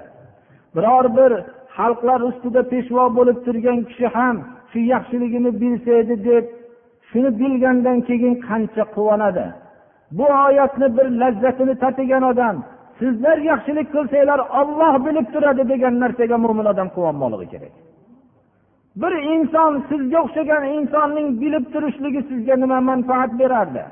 Biror 0.76 1.06
bir 1.18 1.32
xalqlar 1.78 2.20
ustida 2.30 2.62
peshvo 2.72 3.04
bo'lib 3.18 3.38
turgan 3.46 3.80
kishi 3.90 4.08
ham 4.18 4.36
shu 4.72 4.80
yaxshiligini 4.94 5.52
bilsa 5.62 5.92
edi 6.02 6.16
deb 6.30 6.46
shuni 7.10 7.30
bilgandan 7.40 7.98
keyin 8.08 8.34
qancha 8.48 8.84
quvonadi. 8.96 9.46
Bu 10.18 10.26
oyatni 10.48 10.88
bir 10.98 11.08
lazzatini 11.22 11.76
tatigan 11.84 12.24
odam 12.32 12.56
sizlar 13.00 13.38
yaxshilik 13.50 13.88
qilsanglar 13.96 14.40
olloh 14.60 14.94
bilib 15.06 15.28
turadi 15.34 15.64
degan 15.72 15.94
narsaga 16.04 16.38
mo'min 16.46 16.66
odam 16.74 16.88
quvonmoqligi 16.96 17.48
kerak. 17.54 17.74
Bir 19.02 19.14
inson 19.34 19.72
sizga 19.90 20.20
o'xshagan 20.26 20.64
insonning 20.78 21.28
bilib 21.42 21.66
turishligi 21.74 22.22
sizga 22.30 22.56
nima 22.64 22.80
manfaat 22.90 23.32
berardi? 23.42 23.84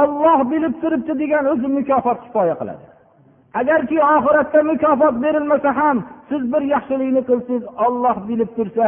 Olloh 0.00 0.38
bilib 0.52 0.74
turibdi 0.82 1.12
degan 1.22 1.44
o'zi 1.52 1.68
mukofot 1.78 2.18
kifoya 2.24 2.54
qiladi. 2.60 2.86
agarki 3.60 3.98
oxiratda 4.14 4.60
mukofot 4.70 5.14
berilmasa 5.24 5.70
ham 5.80 5.96
siz 6.28 6.42
bir 6.52 6.62
yaxshilikni 6.74 7.22
qilsangiz 7.28 7.64
olloh 7.86 8.16
bilib 8.28 8.50
tursa 8.56 8.86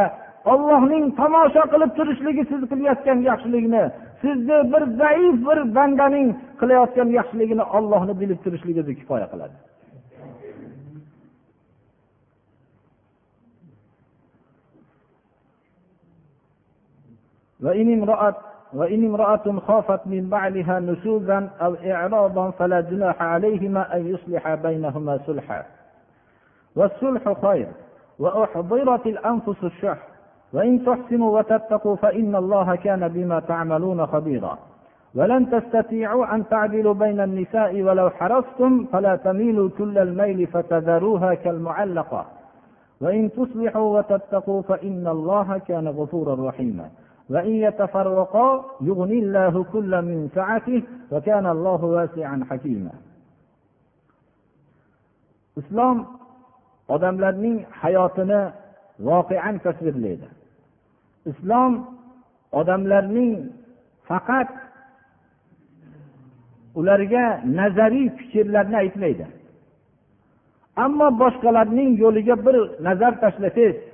ollohning 0.53 1.05
tomosha 1.19 1.63
qilib 1.73 1.91
turishligi 1.97 2.43
siz 2.51 2.61
qilayotgan 2.71 3.17
yaxshilikni 3.29 3.83
sizni 4.21 4.57
bir 4.71 4.83
zaif 5.01 5.35
bir 5.47 5.59
bandaning 5.75 6.27
qilayotgan 6.59 7.09
yaxshiligini 7.19 7.63
ollohni 7.77 8.13
bilib 8.21 8.39
turishligi 8.45 8.79
o'zi 8.83 8.93
kifoya 8.99 9.27
qiladi. 9.33 9.55
Va 17.63 17.71
وإن 18.73 19.05
امرأة 19.05 19.59
خافت 19.67 20.07
من 20.07 20.29
بعلها 20.29 20.79
نشوزا 20.79 21.49
أو 21.61 21.75
إعراضا 21.85 22.51
فلا 22.51 22.81
جناح 22.81 23.21
عليهما 23.21 23.95
أن 23.95 24.07
يصلح 24.07 24.55
بينهما 24.55 25.19
صلحا. 25.27 25.65
والصلح 26.75 27.41
خير 27.41 27.67
وأحضرت 28.19 29.07
الأنفس 29.07 29.63
الشح 29.63 29.97
وإن 30.53 30.85
تحسنوا 30.85 31.39
وتتقوا 31.39 31.95
فإن 31.95 32.35
الله 32.35 32.75
كان 32.75 33.07
بما 33.07 33.39
تعملون 33.39 34.05
خبيرا. 34.05 34.57
ولن 35.15 35.49
تستطيعوا 35.49 36.35
أن 36.35 36.47
تعدلوا 36.47 36.93
بين 36.93 37.19
النساء 37.19 37.81
ولو 37.81 38.09
حرصتم 38.09 38.85
فلا 38.85 39.15
تميلوا 39.15 39.69
كل 39.77 39.97
الميل 39.97 40.47
فتذروها 40.47 41.33
كالمعلقة. 41.33 42.25
وإن 43.01 43.31
تصلحوا 43.31 43.97
وتتقوا 43.99 44.61
فإن 44.61 45.07
الله 45.07 45.57
كان 45.57 45.87
غفورا 45.87 46.49
رحيما. 46.49 46.89
islom 55.59 55.97
odamlarning 56.95 57.57
hayotini 57.81 58.41
voqean 59.07 59.55
tasvirlaydi. 59.65 60.27
Islom 61.31 61.73
odamlarning 62.59 63.33
faqat 64.09 64.49
ularga 66.79 67.25
nazariy 67.59 68.07
fikrlarni 68.17 68.77
aytmaydi. 68.83 69.25
Ammo 70.85 71.07
boshqalarning 71.21 71.91
yo'liga 72.03 72.35
bir 72.45 72.55
nazar 72.87 73.13
tashlasangiz 73.23 73.88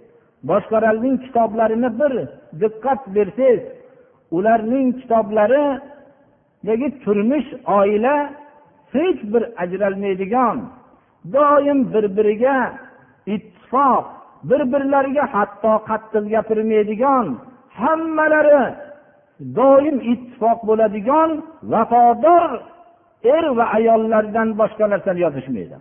boshqalarning 0.50 1.16
kitoblarini 1.26 1.90
bir 2.00 2.14
diqqat 2.62 3.02
bersangiz 3.16 3.62
ularning 4.38 4.88
kitoblaridagi 5.02 6.88
turmush 7.04 7.50
oila 7.78 8.16
hech 8.94 9.20
bir 9.34 9.44
ajralmaydigan 9.64 10.58
doim 11.36 11.80
bir 11.94 12.06
biriga 12.18 12.58
ittifoq 13.36 14.06
bir 14.50 14.62
birlariga 14.72 15.26
hatto 15.34 15.74
qattiq 15.90 16.24
gapirmaydigan 16.34 17.28
hammalari 17.82 18.64
doim 19.58 19.98
ittifoq 20.14 20.60
bo'ladigan 20.68 21.30
vafodor 21.72 22.50
er 23.36 23.46
va 23.58 23.66
ayollardan 23.78 24.48
boshqa 24.60 24.86
narsani 24.94 25.20
yozishmaydi. 25.26 25.78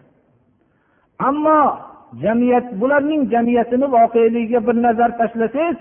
Ammo 1.29 1.61
jamiyat 2.23 2.81
bularning 2.81 3.31
jamiyatini 3.33 3.87
voqeligiga 3.97 4.67
bir 4.67 4.83
nazar 4.83 5.11
tashlasangiz 5.19 5.77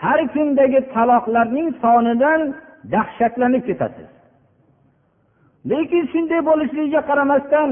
har 0.00 0.20
kundagi 0.34 0.80
taloqlarning 0.94 1.68
sonidan 1.82 2.40
dahshatlanib 2.92 3.62
ketasiz. 3.68 4.08
Lekin 5.70 6.04
shunday 6.12 6.40
bo'lishligiga 6.48 7.00
qaramasdan 7.08 7.70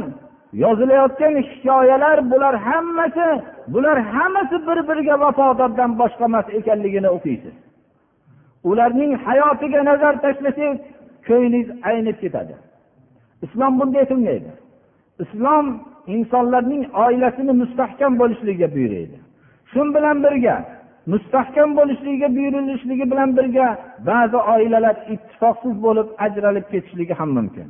yozilayotgan 0.62 1.34
hikoyalar 1.50 2.30
bular 2.30 2.54
hammasi 2.68 3.28
bular 3.72 3.98
hammasi 4.14 4.56
bir 4.68 4.78
biriga 4.88 5.20
vafodordan 5.20 5.90
boshqa 6.00 6.24
emas 6.30 6.46
ekanligini 6.58 7.08
o'qiysiz. 7.16 7.54
Ularning 8.70 9.12
hayotiga 9.26 9.80
nazar 9.90 10.14
tashlasangiz 10.24 10.80
ko'nglingiz 11.26 11.68
aynib 11.90 12.16
ketadi. 12.22 12.54
Islom 13.44 13.72
bunday 13.80 14.04
qilmaydi. 14.10 14.50
Islom 15.24 15.66
insonlarning 16.16 16.82
oilasini 17.04 17.52
mustahkam 17.62 18.12
bo'lishligiga 18.20 18.68
buyuradi 18.74 19.16
shu 19.72 19.80
bilan 19.94 20.16
birga 20.24 20.56
mustahkam 21.12 21.76
bo'lishligiga 21.78 22.28
buyurilishligi 22.36 23.10
bilan 23.12 23.30
birga 23.36 23.68
ba'zi 24.08 24.38
oilalar 24.54 24.96
ittifoqsiz 25.14 25.74
bo'lib 25.86 26.08
ajralib 26.26 26.66
ketishligi 26.72 27.14
ham 27.20 27.30
mumkin. 27.38 27.68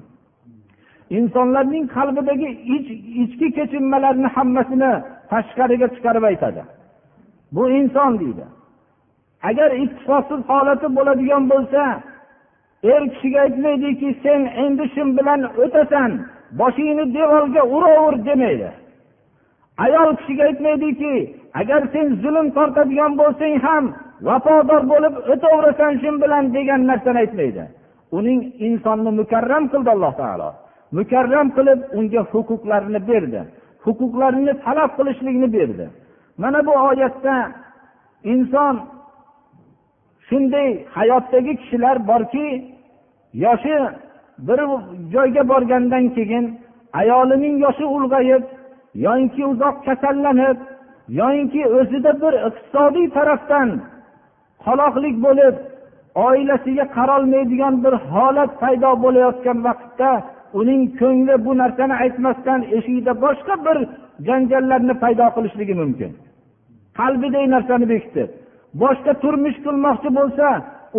Insonlarning 1.19 1.85
qalbidagi 1.97 2.49
ich 2.77 2.89
ichki 3.23 3.49
kechinmalarni 3.59 4.29
hammasini 4.37 4.93
tashqariga 5.31 5.89
chiqarib 5.95 6.25
aytadi. 6.31 6.63
Bu 7.55 7.63
inson 7.79 8.13
deydi. 8.23 8.45
Agar 9.49 9.71
ittifoqsiz 9.85 10.41
holati 10.51 10.87
bo'ladigan 10.97 11.45
bo'lsa 11.53 11.83
er 12.93 13.03
kishiga 13.13 13.41
aytmaydiki 13.47 14.09
sen 14.25 14.41
endi 14.65 14.85
shu 14.95 15.03
bilan 15.19 15.41
o'tasan 15.65 16.11
boshingni 16.59 17.05
devorga 17.17 17.63
uraver 17.77 18.17
demaydi. 18.29 18.71
Ayol 19.85 20.17
kishiga 20.19 20.45
aytmaydiki 20.51 21.15
agar 21.61 21.83
sen 21.93 22.07
zulm 22.23 22.47
tortadigan 22.57 23.13
bo'lsang 23.21 23.55
ham 23.67 23.85
vafodor 24.27 24.83
bo'lib 24.93 25.15
o'taverasan 25.33 25.93
shu 26.03 26.11
bilan 26.23 26.45
degan 26.57 26.81
narsani 26.91 27.19
aytmaydi. 27.25 27.65
Uning 28.19 28.41
insonni 28.67 29.11
mukarram 29.21 29.65
qildi 29.73 29.91
alloh 29.97 30.13
taolo. 30.21 30.51
Mukarram 30.99 31.49
qilib 31.57 31.81
unga 31.99 32.23
huquqlarini 32.33 33.01
berdi. 33.11 33.41
Huquqlarini 33.85 34.53
talab 34.65 34.91
qilishlikni 34.99 35.49
berdi. 35.57 35.87
Mana 36.43 36.61
bu 36.67 36.73
oyatda 36.89 37.35
inson 38.33 38.75
shunday 40.29 40.69
hayotdagi 40.97 41.53
kishilar 41.61 41.97
borki 42.11 42.47
yoshi 43.45 43.77
bir 44.49 44.61
joyga 45.15 45.43
borgandan 45.49 46.05
keyin 46.17 46.45
ayolining 47.01 47.55
yoshi 47.65 47.87
ulg'ayib 47.97 48.45
yoinki 49.05 49.43
uzoq 49.53 49.77
kasallanib 49.87 50.59
yoinki 51.21 51.63
o'zida 51.79 52.13
bir 52.23 52.35
iqtisodiy 52.49 53.07
tarafdan 53.17 53.69
qoloqlik 54.65 55.17
bo'lib 55.27 55.55
oilasiga 56.27 56.85
qarolmaydigan 56.97 57.75
bir 57.85 57.95
holat 58.13 58.53
paydo 58.63 58.91
bo'layotgan 59.05 59.59
vaqtda 59.67 60.11
uning 60.61 60.83
ko'ngli 61.01 61.35
bu 61.45 61.53
narsani 61.63 61.95
aytmasdan 62.05 62.61
eshigida 62.77 63.13
boshqa 63.25 63.55
bir 63.67 63.79
janjallarni 64.27 64.95
paydo 65.03 65.27
qilishligi 65.37 65.75
mumkin. 65.83 66.11
Qalbidagi 66.99 67.49
narsani 67.57 67.87
bekitib 67.93 68.29
boshqa 68.83 69.13
turmush 69.23 69.59
qurmoqchi 69.65 70.11
bo'lsa 70.19 70.47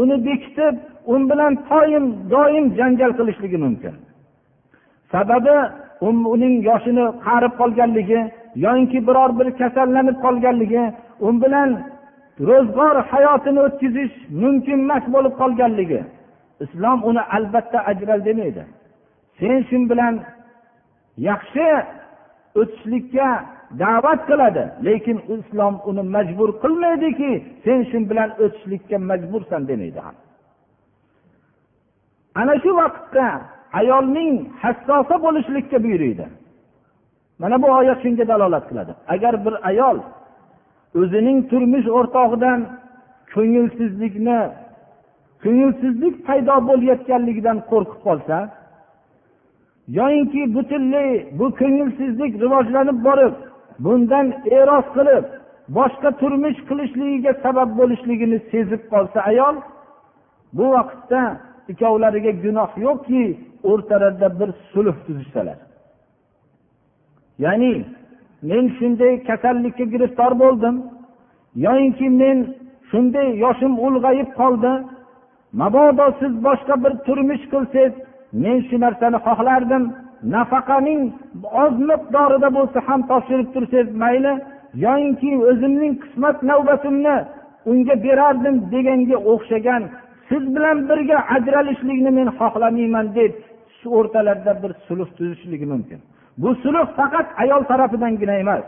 uni 0.01 0.17
bekitib 0.27 0.75
u 1.05 1.13
bilan 1.29 1.53
doim 1.69 2.05
doim 2.31 2.65
janjal 2.77 3.11
qilishligi 3.17 3.57
mumkin. 3.65 3.93
Sababi 5.11 5.55
uning 6.33 6.55
yoshini 6.69 7.05
qarib 7.25 7.53
qolganligi 7.61 8.19
yoinki 8.65 8.99
biror 9.07 9.31
bir 9.39 9.47
kasallanib 9.59 10.17
qolganligi 10.25 10.83
u 11.27 11.29
bilan 11.43 11.69
ro'zg'or 12.49 12.95
hayotini 13.11 13.59
o'tkazish 13.67 14.15
mumkin 14.43 14.79
emas 14.85 15.03
bo'lib 15.13 15.33
qolganligi. 15.41 16.01
Islom 16.65 16.99
uni 17.09 17.21
albatta 17.35 17.79
ajral 17.91 18.19
demaydi. 18.27 18.63
Sen 19.39 19.57
shu 19.69 19.77
bilan 19.91 20.13
yaxshi 21.29 21.67
o'tishlikka 22.61 23.27
da'vat 23.79 24.21
qiladi 24.29 24.63
lekin 24.87 25.17
islom 25.35 25.75
uni 25.89 26.03
majbur 26.15 26.49
qilmaydiki 26.63 27.31
sen 27.63 27.79
shu 27.89 27.97
bilan 28.09 28.29
o'tishlikka 28.43 28.97
majbursan 29.09 29.61
demaydi 29.71 30.01
ana 32.35 32.53
shu 32.63 32.71
vaqtda 32.81 33.27
ayolning 33.79 34.33
hassosa 34.61 35.15
bo'lishlikka 35.25 35.77
buyuriydi. 35.83 36.25
Mana 37.39 37.61
bu 37.61 37.67
oyat 37.79 37.99
shunga 38.03 38.27
dalolat 38.27 38.65
qiladi. 38.69 38.93
Agar 39.13 39.33
bir 39.45 39.55
ayol 39.69 39.97
o'zining 40.99 41.39
turmush 41.49 41.87
o'rtog'idan 41.97 42.59
ko'ngilsizlikni 43.33 44.39
ko'ngilsizlik 45.43 46.15
paydo 46.27 46.55
bo'layotganligidan 46.69 47.57
qo'rqib 47.71 47.99
qolsa 48.07 48.37
yoyinki 49.97 50.41
butunlay 50.55 51.09
bu 51.39 51.45
ko'ngilsizlik 51.59 52.31
rivojlanib 52.43 52.97
borib 53.07 53.35
bundan 53.85 54.27
eros 54.59 54.87
qilib 54.95 55.25
boshqa 55.77 56.09
turmush 56.21 56.59
qilishligiga 56.69 57.31
sabab 57.43 57.69
bo'lishligini 57.79 58.39
sezib 58.51 58.81
qolsa 58.93 59.19
ayol 59.31 59.55
bu 60.57 60.65
vaqtda 60.75 61.21
ikkovlariga 61.71 62.31
gunoh 62.43 62.71
yo'qki 62.85 63.23
o'rtalarida 63.69 64.29
bir 64.39 64.49
sulh 64.71 64.95
tuzishsalar. 65.05 65.59
Ya'ni 67.45 67.73
men 68.49 68.65
shunday 68.77 69.13
kasallikka 69.29 69.85
giriftor 69.93 70.31
bo'ldim 70.43 70.75
yoyinki 71.65 72.07
men 72.21 72.37
shunday 72.91 73.27
yoshim 73.43 73.73
ulg'ayib 73.85 74.29
qoldi 74.39 74.73
mabodo 75.61 76.05
siz 76.19 76.33
boshqa 76.47 76.75
bir 76.83 76.93
turmush 77.05 77.43
qilsangiz 77.53 77.93
men 78.43 78.57
shu 78.67 78.75
narsani 78.85 79.19
xohlardim 79.27 79.83
nafaqaning 80.35 81.01
oz 81.63 81.73
miqdorida 81.89 82.49
bo'lsa 82.57 82.79
ham 82.87 83.01
topshirib 83.11 83.49
tursangiz 83.55 83.89
mayli 84.03 84.33
yoyinki 84.85 85.31
o'zimning 85.49 85.93
qismat 86.03 86.37
navbatimni 86.49 87.17
unga 87.71 87.95
berardim 88.05 88.55
deganga 88.73 89.17
o'xshagan 89.31 89.83
siz 90.31 90.43
bilan 90.55 90.77
birga 90.89 91.17
ajralishlikni 91.35 92.11
men 92.19 92.27
xohlamayman 92.39 93.07
deb 93.17 93.33
shu 93.79 93.87
o'rtalarida 93.99 94.53
bir 94.63 94.71
sulh 94.87 95.09
tuzishligi 95.17 95.67
mumkin. 95.73 95.99
Bu 96.41 96.49
sulh 96.63 96.85
faqat 96.97 97.27
ayol 97.43 97.63
tarafidangina 97.71 98.35
emas. 98.43 98.63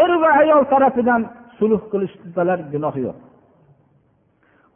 Er 0.00 0.10
va 0.22 0.30
ayol 0.42 0.62
tarafidan 0.72 1.22
sulh 1.58 1.82
qilishsalar 1.92 2.58
gunoh 2.72 2.94
yo'q. 3.06 3.18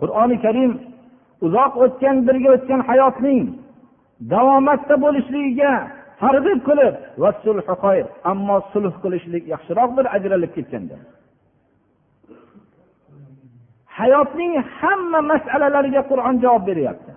Qur'oni 0.01 0.37
karim 0.45 0.73
uzoq 1.47 1.73
o'tgan 1.85 2.17
birga 2.27 2.49
o'tgan 2.57 2.81
hayotning 2.91 3.45
davomatda 4.33 4.95
bo'lishligiga 5.05 5.73
targ'ib 6.23 6.61
qilib 6.69 6.95
ammo 8.33 8.57
sulh 8.73 8.95
qilishlik 9.03 9.45
yaxshiroqdir 9.53 10.07
ajralib 10.17 10.53
ketganda. 10.57 10.97
Hayotning 13.99 14.55
hamma 14.79 15.21
masalalariga 15.33 16.03
qur'on 16.11 16.35
javob 16.45 16.63
beryapti. 16.71 17.13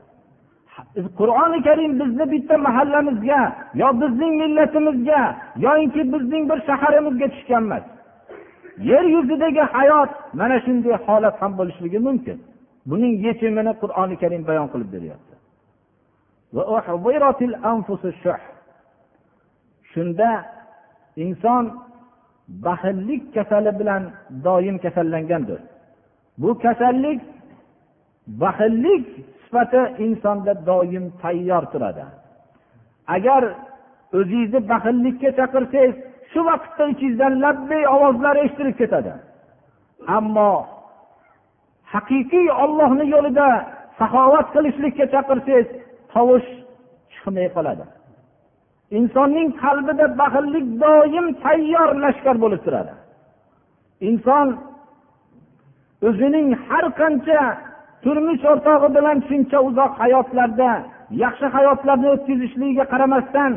Qur'oni 1.20 1.60
karim 1.68 1.92
bizni 2.02 2.26
bitta 2.34 2.56
mahallamizga 2.68 3.42
yo 3.82 3.88
bizning 4.02 4.34
millatimizga 4.42 5.22
yoinki 5.66 6.02
bizning 6.14 6.44
bir 6.50 6.60
shaharimizga 6.68 7.28
tushgan 7.34 7.64
emas. 7.68 7.86
Yer 8.90 9.06
yuzidagi 9.16 9.64
hayot 9.76 10.12
mana 10.40 10.58
shunday 10.66 10.96
holat 11.06 11.36
ham 11.42 11.52
bo'lishligi 11.60 12.00
mumkin. 12.08 12.38
Buning 12.90 13.14
yechimini 13.26 13.74
qur'oni 13.82 14.16
karim 14.22 14.44
bayon 14.50 14.68
qilib 14.74 14.90
beryapti. 14.96 15.34
Shunda 19.92 20.30
inson 21.24 21.64
baxillik 22.66 23.24
kasali 23.36 23.72
bilan 23.80 24.04
doim 24.46 24.78
kasallangandir. 24.84 25.60
Bu 26.38 26.60
kasallik 26.64 27.22
baxillik 28.28 29.06
sifati 29.44 29.82
insonda 30.06 30.66
doim 30.66 31.06
tayyor 31.22 31.64
turadi. 31.72 32.06
Agar 33.16 33.44
o'zingizni 34.18 34.60
baxillikka 34.72 35.30
chaqirsangiz 35.40 35.96
shu 36.32 36.40
vaqtda 36.50 36.84
ichingizdan 36.94 37.34
labbay 37.44 37.84
ovozlar 37.96 38.36
eshitilib 38.44 38.76
ketadi. 38.82 39.14
Ammo 40.18 40.52
haqiqiy 41.94 42.48
ollohni 42.64 43.06
yo'lida 43.16 43.48
saxovat 44.00 44.48
qilishlikka 44.56 45.06
chaqirsangiz 45.14 45.68
tovush 46.14 46.50
chiqmay 47.12 47.48
qoladi. 47.56 47.86
Insonning 49.00 49.50
qalbida 49.64 50.06
baxillik 50.22 50.66
doim 50.84 51.28
tayyor 51.44 51.90
lashkar 52.04 52.36
bo'lib 52.44 52.62
turadi. 52.66 52.94
Inson 54.10 54.48
o'zining 56.08 56.48
har 56.68 56.86
qancha 57.00 57.42
turmush 58.04 58.44
o'rtog'i 58.52 58.90
bilan 58.98 59.18
shuncha 59.30 59.58
uzoq 59.68 59.92
hayotlarda 60.02 60.72
yaxshi 61.24 61.48
hayotlarni 61.56 62.08
o'tkazishligiga 62.16 62.86
qaramasdan 62.94 63.52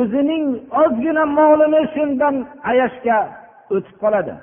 o'zining 0.00 0.44
ozgina 0.82 1.24
molini 1.38 1.82
shundan 1.94 2.34
ayashga 2.70 3.18
o'tib 3.74 3.96
qoladi. 4.02 4.34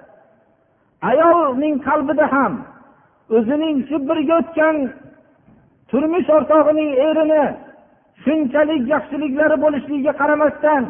Ayolning 1.12 1.76
qalbida 1.88 2.26
ham 2.36 2.54
o'zining 3.38 3.78
shu 3.88 3.96
birga 4.10 4.36
o'tgan 4.42 4.76
turmush 5.90 6.30
o'rtog'ining 6.36 6.92
erini 7.08 7.44
shunchalik 8.24 8.84
yaxshiliklari 8.94 9.58
bo'lishligiga 9.64 10.14
qaramasdan 10.22 10.84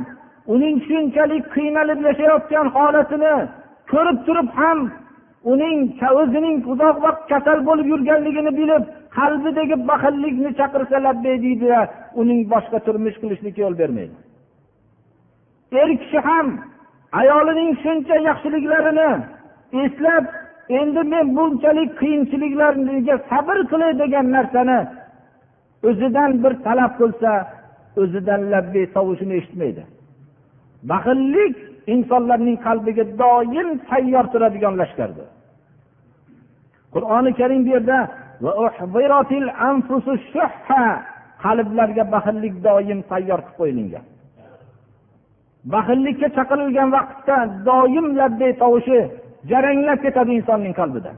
uning 0.53 0.75
shunchalik 0.87 1.43
qiynalib 1.55 1.99
yashayotgan 2.07 2.67
holatini 2.75 3.35
ko'rib 3.91 4.17
turib 4.27 4.49
ham 4.59 4.79
uning 5.51 5.79
o'zining 6.21 6.57
uzoq 6.73 6.97
vaqt 7.05 7.23
kasal 7.31 7.59
bo'lib 7.67 7.87
yurganligini 7.93 8.51
bilib 8.59 8.83
qalbidagi 9.17 9.75
baxillikni 9.89 10.51
chaqirsa 10.59 10.97
labbay 11.07 11.35
deydida 11.45 11.79
uning 12.21 12.39
boshqa 12.53 12.77
turmush 12.85 13.17
qilishlikka 13.21 13.61
yo'l 13.65 13.75
bermaydi. 13.81 14.15
Er 15.81 15.89
kishi 16.01 16.19
ham 16.27 16.47
ayolining 17.21 17.71
shuncha 17.83 18.15
yaxshiliklarini 18.29 19.09
eslab 19.83 20.25
endi 20.79 21.01
men 21.13 21.25
bunchalik 21.37 21.89
qiyinchiliklarga 22.01 23.15
sabr 23.29 23.57
qilay 23.71 23.91
degan 24.01 24.25
narsani 24.35 24.79
o'zidan 25.89 26.31
bir 26.43 26.53
talab 26.65 26.93
qilsa 27.01 27.31
o'zidan 28.01 28.41
labbay 28.53 28.85
tovushini 28.95 29.33
eshitmaydi. 29.39 29.83
Baxillik 30.91 31.55
insonlarning 31.87 32.57
qalbiga 32.67 33.03
doim 33.21 33.69
tayyor 33.89 34.25
turadigan 34.33 34.73
lashkardir. 34.81 35.27
Qur'oni 36.93 37.31
karim 37.39 37.61
bu 37.65 37.69
yerda 37.75 37.97
qalblarga 41.43 42.03
baxillik 42.15 42.55
doim 42.67 42.99
tayyor 43.11 43.39
qilib 43.45 43.57
qo'yilgan. 43.59 44.05
Baxillikka 45.73 46.27
chaqirilgan 46.37 46.89
vaqtda 46.97 47.37
doim 47.69 48.05
labbay 48.19 48.51
tovushi 48.63 48.99
jaranglab 49.49 49.99
ketadi 50.05 50.31
insonning 50.39 50.73
qalbida. 50.81 51.11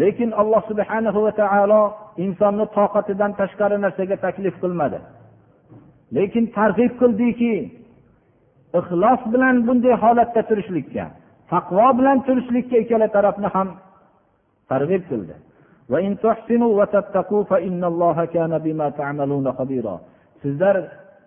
Lekin 0.00 0.30
alloh 0.40 0.62
subhanahu 0.70 1.18
va 1.26 1.32
taolo 1.42 1.82
insonni 2.24 2.66
toqatidan 2.76 3.32
tashqari 3.40 3.76
narsaga 3.84 4.16
taklif 4.26 4.54
qilmadi. 4.62 4.98
Lekin 6.14 6.44
targ'ib 6.56 6.92
qildiki 7.00 7.54
ixlos 8.80 9.20
bilan 9.32 9.56
bunday 9.66 9.94
holatda 10.04 10.42
turishlikka 10.48 11.04
taqvo 11.52 11.88
bilan 11.98 12.18
turishlikka 12.26 12.76
ikkala 12.82 13.08
tarafni 13.16 13.48
ham 13.54 13.68
targ'ib 14.70 15.02
qildi. 15.10 15.34
Sizlar 20.42 20.76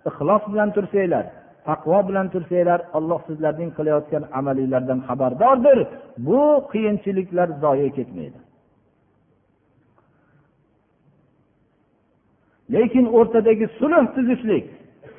ixlos 0.10 0.44
bilan 0.52 0.70
tursanglar 0.76 1.26
taqvo 1.70 2.00
bilan 2.10 2.28
tursanglar 2.34 2.80
alloh 2.98 3.20
sizlarning 3.28 3.72
qilayotgan 3.78 4.24
amalinglardan 4.40 5.00
xabardordir. 5.08 5.80
Bu 6.28 6.42
qiyinchiliklar 6.72 7.48
zoye 7.64 7.90
ketmaydi. 7.98 8.40
lekin 12.75 13.07
o'rtadagi 13.19 13.67
sulh 13.79 14.05
tuzishlik 14.15 14.65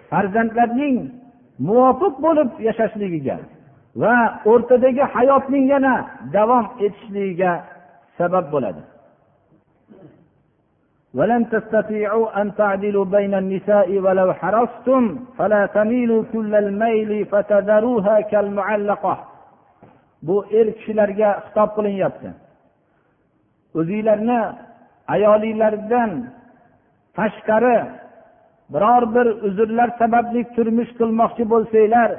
farzandlarning 0.10 0.98
muvofiq 1.68 2.13
bo'lib 2.26 2.50
yashashligiga 2.68 3.38
va 4.02 4.15
o'rtadagi 4.52 5.04
hayotning 5.15 5.65
yana 5.74 5.94
davom 6.36 6.65
etishligiga 6.86 7.52
sabab 8.18 8.46
bo'ladi 8.56 8.84
ولن 11.20 11.50
تستطيعوا 11.50 12.41
أن 12.41 12.56
تعدلوا 12.56 13.06
بين 13.06 13.34
النساء 13.34 13.88
ولو 14.06 14.34
حرصتم 14.34 15.04
فلا 15.38 15.65
تميلوا 15.65 16.24
كل 16.34 16.56
الميل 16.56 17.26
فتذروها 17.26 18.22
كالمعلقة 18.22 19.15
bu 20.28 20.46
er 20.60 20.68
kishilarga 20.78 21.30
xitob 21.46 21.70
qilinyapti 21.76 22.30
o'zinglarni 23.80 24.39
ayolinglardan 25.15 26.12
tashqari 27.16 27.79
biror 28.73 29.03
bir 29.14 29.27
uzrlar 29.46 29.88
sababli 30.01 30.40
turmush 30.55 30.92
qilmoqchi 30.99 31.44
bo'lsanglar 31.53 32.11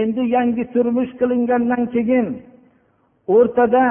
endi 0.00 0.22
yangi 0.36 0.64
turmush 0.74 1.12
qilingandan 1.20 1.82
keyin 1.94 2.26
o'rtada 3.34 3.86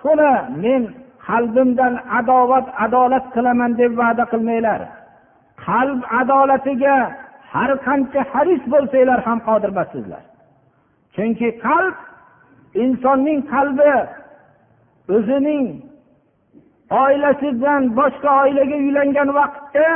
to'la 0.00 0.32
men 0.64 0.82
qalbimdan 1.26 1.94
adovat 2.18 2.66
adolat 2.84 3.26
qilaman 3.34 3.70
deb 3.80 3.92
va'da 4.00 4.24
qilmanglar. 4.32 4.80
Qalb 5.66 6.00
adolatiga 6.20 6.96
har 7.52 7.70
qancha 7.86 8.20
haris 8.32 8.62
bo'lsanglar 8.72 9.18
ham 9.26 9.38
qodir 9.48 9.70
emassizlar 9.74 10.24
chunki 11.14 11.48
qalb 11.66 11.96
insonning 12.84 13.40
qalbi 13.52 13.92
o'zining 15.16 15.64
oilasidan 16.90 17.82
boshqa 17.98 18.30
oilaga 18.42 18.76
uylangan 18.84 19.28
vaqtda 19.38 19.88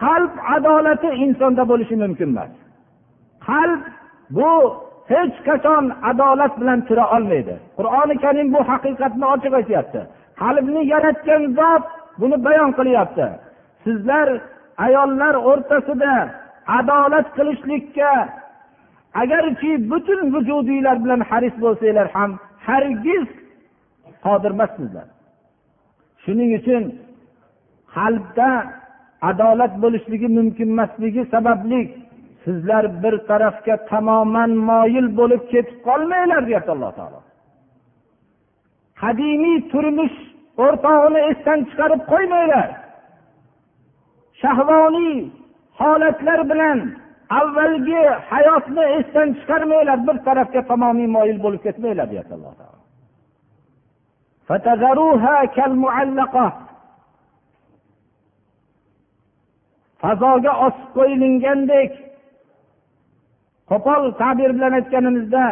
qalb 0.00 0.32
adolati 0.56 1.08
insonda 1.24 1.62
bo'lishi 1.70 1.96
mumkin 2.02 2.28
emas. 2.34 2.52
Qalb 3.48 3.80
bu 4.36 4.52
hech 5.12 5.36
qachon 5.48 5.84
adolat 6.10 6.52
bilan 6.60 6.80
tura 6.88 7.04
olmaydi. 7.16 7.54
Qur'oni 7.78 8.14
karim 8.24 8.48
bu 8.54 8.60
haqiqatni 8.70 9.26
ochiq 9.34 9.52
aytyapti 9.60 10.00
qalbni 10.42 10.82
yaratgan 10.92 11.42
zot 11.58 11.84
buni 12.20 12.36
bayon 12.46 12.70
qilyapti. 12.78 13.26
Sizlar 13.84 14.28
ayollar 14.86 15.34
o'rtasida 15.50 16.14
adolat 16.78 17.26
qilishlikka 17.36 18.12
agarki 19.22 19.72
butun 19.90 20.20
vujudinglar 20.34 20.96
bilan 21.04 21.20
haris 21.30 21.54
bo'lsanglar 21.64 22.06
ham 22.16 22.30
hargiz 22.66 23.26
qodirmassizlar 24.24 25.06
shuning 26.28 26.50
uchun 26.60 26.82
qalbda 27.96 28.50
adolat 29.30 29.72
bo'lishligi 29.82 30.28
mumkin 30.38 30.68
emasligi 30.74 31.22
sababli 31.34 31.80
sizlar 32.44 32.84
bir 33.02 33.14
tarafga 33.30 33.76
tamoman 33.90 34.50
moyil 34.70 35.06
bo'lib 35.18 35.42
ketib 35.52 35.78
qolmanglar 35.88 36.42
deyapti 36.48 36.70
alloh 36.76 36.92
taolo. 36.98 37.20
Qadimiy 39.02 39.58
turmush 39.72 40.16
o'rtog'ini 40.64 41.20
esdan 41.30 41.58
chiqarib 41.68 42.02
qo'ymanglar. 42.12 42.68
Shahvoniy 44.42 45.16
holatlar 45.80 46.40
bilan 46.50 46.78
avvalgi 47.40 48.02
hayotni 48.30 48.84
esdan 48.98 49.28
chiqarmanglar 49.38 49.98
bir 50.08 50.16
tarafga 50.26 50.60
tamomiy 50.70 51.08
moyil 51.16 51.38
bo'lib 51.44 51.62
ketmanglar 51.66 52.06
deyapti 52.12 52.34
alloh 52.38 52.54
taolo. 52.60 52.77
Fazoga 60.02 60.52
osib 60.66 60.88
qo'yilgandek 60.96 61.92
qo'pol 63.70 64.02
ta'bir 64.22 64.50
bilan 64.56 64.72
aytganimizda 64.78 65.44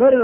bir 0.00 0.14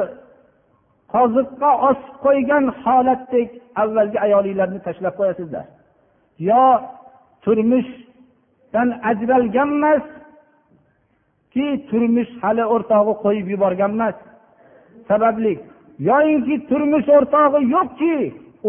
qoziqqa 1.14 1.70
osib 1.90 2.14
qo'ygan 2.24 2.64
holatdek 2.82 3.50
avvalgi 3.82 4.18
ayolinglarni 4.26 4.80
tashlab 4.86 5.14
qo'yasizlar. 5.20 5.66
Yo 6.48 6.64
turmushdan 7.44 8.88
ajralgan 9.10 9.70
emaski 9.76 11.66
turmush 11.90 12.32
hali 12.42 12.64
o'rtog'i 12.74 13.14
qo'yib 13.24 13.46
yuborgan 13.54 13.92
emas 13.96 14.16
sababli 15.08 15.54
yoyinki 15.98 16.54
turmush 16.68 17.08
o'rtog'i 17.16 17.60
yo'qki 17.74 18.14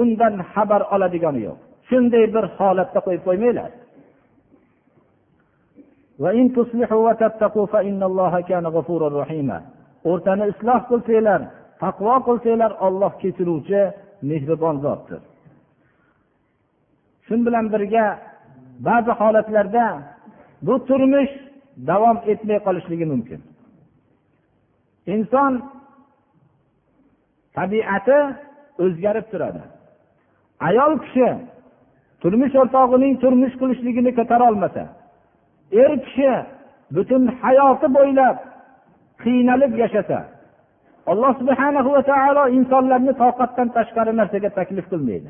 undan 0.01 0.35
xabar 0.53 0.81
oladigani 0.95 1.41
yo'q. 1.47 1.57
Shunday 1.89 2.25
bir 2.35 2.45
holatda 2.57 2.99
qo'yib 3.05 3.23
qo'ymanglar. 3.27 3.71
O'rtani 10.09 10.45
isloh 10.51 10.81
qilsanglar 10.89 11.41
taqvo 11.83 12.15
qilsanglar 12.27 12.71
olloh 12.85 13.13
kechiruvchi 13.21 13.81
mehribon 14.29 14.75
zotdir. 14.85 15.21
Shu 17.25 17.33
bilan 17.45 17.65
birga 17.73 18.05
ba'zi 18.87 19.11
holatlarda 19.19 19.85
bu 20.67 20.73
turmush 20.87 21.33
davom 21.89 22.17
etmay 22.31 22.59
qolishligi 22.65 23.05
mumkin. 23.13 23.39
Inson 25.13 25.53
tabiati 27.59 28.19
o'zgarib 28.83 29.25
turadi. 29.31 29.61
Ayol 30.67 30.93
kishi 31.03 31.27
turmush 32.21 32.55
o'rtog'ining 32.61 33.13
turmush 33.23 33.55
qilishligini 33.61 34.11
ko'tara 34.19 34.43
olmasa 34.51 34.83
er 35.81 35.91
kishi 36.05 36.31
butun 36.95 37.23
hayoti 37.41 37.87
bo'ylab 37.97 38.37
qiynalib 39.23 39.73
yashasa 39.83 40.19
alloh 41.11 41.31
subhana 41.41 41.81
va 41.87 42.01
taolo 42.11 42.43
insonlarni 42.57 43.13
toqatdan 43.23 43.67
tashqari 43.77 44.11
narsaga 44.19 44.49
taklif 44.59 44.85
qilmaydi. 44.91 45.29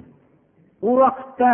U 0.90 0.92
vaqtda 1.02 1.54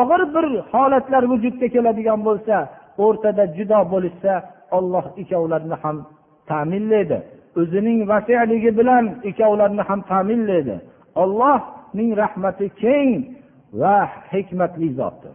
og'ir 0.00 0.22
bir 0.34 0.46
holatlar 0.72 1.22
vujudga 1.32 1.66
keladigan 1.74 2.20
bo'lsa 2.28 2.56
o'rtada 3.04 3.44
judo 3.56 3.80
bo'lishsa 3.92 4.32
olloh 4.76 5.04
ikkovlarini 5.22 5.76
ham 5.82 5.96
ta'minlaydi. 6.50 7.18
O'zining 7.60 8.00
vasiyligi 8.12 8.70
bilan 8.78 9.04
ikkovlarini 9.30 9.82
ham 9.88 10.00
ta'minlaydi. 10.10 10.76
Ollohning 11.22 12.10
rahmati 12.22 12.66
keng 12.82 13.10
va 13.80 13.98
hikmatli 14.32 14.88
zotdir. 14.98 15.34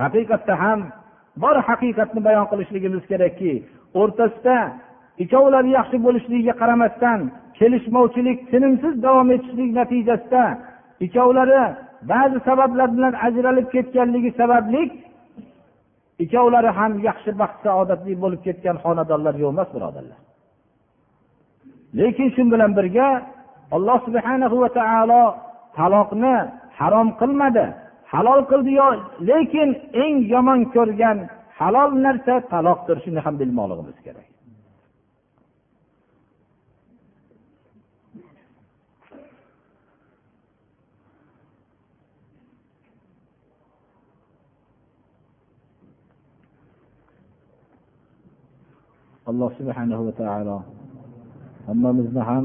Haqiqatda 0.00 0.54
ham 0.64 0.80
bor 1.42 1.56
haqiqatni 1.68 2.20
bayon 2.28 2.46
qilishligimiz 2.50 3.04
kerakki 3.10 3.52
o'rtasida 4.00 4.58
ikkovlari 5.22 5.70
yaxshi 5.78 5.96
bo'lishligiga 6.06 6.54
qaramasdan 6.62 7.20
kelishmovchilik 7.58 8.38
tinimsiz 8.50 8.94
davom 9.06 9.28
etishlik 9.36 9.70
natijasida 9.80 10.44
ikkovlari 11.06 11.62
ba'zi 12.12 12.38
sabablar 12.48 12.88
bilan 12.96 13.14
ajralib 13.26 13.66
ketganligi 13.74 14.30
sababli 14.40 14.82
ikkovlari 16.24 16.70
ham 16.78 16.92
yaxshi 17.08 17.30
baxt 17.40 17.58
saodatli 17.66 18.14
bo'lib 18.22 18.40
ketgan 18.46 18.76
xonadonlar 18.84 19.34
yo'q 19.42 19.52
emas 19.54 19.68
birodarlar. 19.76 20.20
Lekin 21.98 22.28
shu 22.34 22.42
bilan 22.52 22.70
birga 22.78 23.08
alloh 23.76 23.98
subhana 24.06 24.46
va 24.62 24.68
taolo 24.78 25.24
taloqni 25.78 26.36
harom 26.78 27.08
qilmadi. 27.20 27.66
Halol 28.12 28.40
qildi 28.50 28.72
yo 28.80 28.88
lekin 29.30 29.68
eng 30.04 30.14
yomon 30.32 30.60
ko'rgan 30.74 31.18
halol 31.58 31.90
narsa 32.04 32.34
taloqdir. 32.52 32.96
Shuni 33.04 33.20
ham 33.24 33.34
bilmoqligimiz 33.40 33.98
kerak. 34.06 34.28
Alloh 49.30 49.50
subhanahu 49.58 50.02
va 50.08 50.12
taolo 50.22 50.58
hammamizni 51.66 52.22
ham 52.30 52.44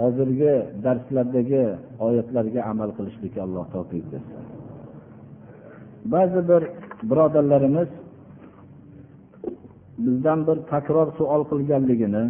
hozirgi 0.00 0.52
darslardagi 0.84 1.64
oyatlarga 2.06 2.60
amal 2.72 2.90
qilishlikka 2.98 3.40
alloh 3.46 3.64
tavfiq 3.74 4.04
bersin. 4.12 4.34
Ba'zi 6.12 6.40
bir 6.50 6.62
birodarlarimiz 7.10 7.90
bizdan 10.04 10.38
bir 10.46 10.56
takror 10.72 11.08
savol 11.18 11.42
qilganligini 11.50 12.24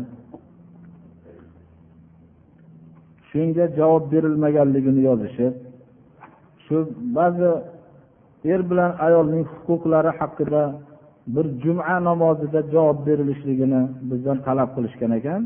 shunga 3.31 3.65
javob 3.79 4.05
berilmaganligini 4.13 5.01
yozishib 5.09 5.55
shu 6.65 6.77
ba'zi 7.19 7.51
er 8.53 8.61
bilan 8.71 8.91
ayolning 9.07 9.45
huquqlari 9.53 10.11
haqida 10.21 10.63
bir 11.35 11.47
juma 11.63 11.97
namozida 12.09 12.61
javob 12.75 12.99
berilishligini 13.09 13.83
bizdan 14.11 14.39
talab 14.47 14.71
qilishgan 14.77 15.13
ekan. 15.19 15.43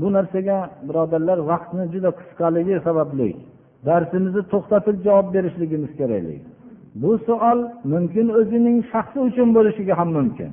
Bu 0.00 0.06
narsaga 0.16 0.58
birodarlar 0.88 1.38
vaqtni 1.50 1.84
juda 1.94 2.10
qisqaligi 2.18 2.76
sababli 2.86 3.30
darsimizni 3.88 4.42
to'xtatib 4.52 4.96
javob 5.06 5.26
berishligimiz 5.34 5.92
kerak 6.00 6.26
bu 7.02 7.10
savol 7.26 7.58
mumkin 7.92 8.26
o'zining 8.40 8.78
shaxsi 8.92 9.18
uchun 9.28 9.48
bo'lishligi 9.56 9.94
ham 10.00 10.10
mumkin. 10.18 10.50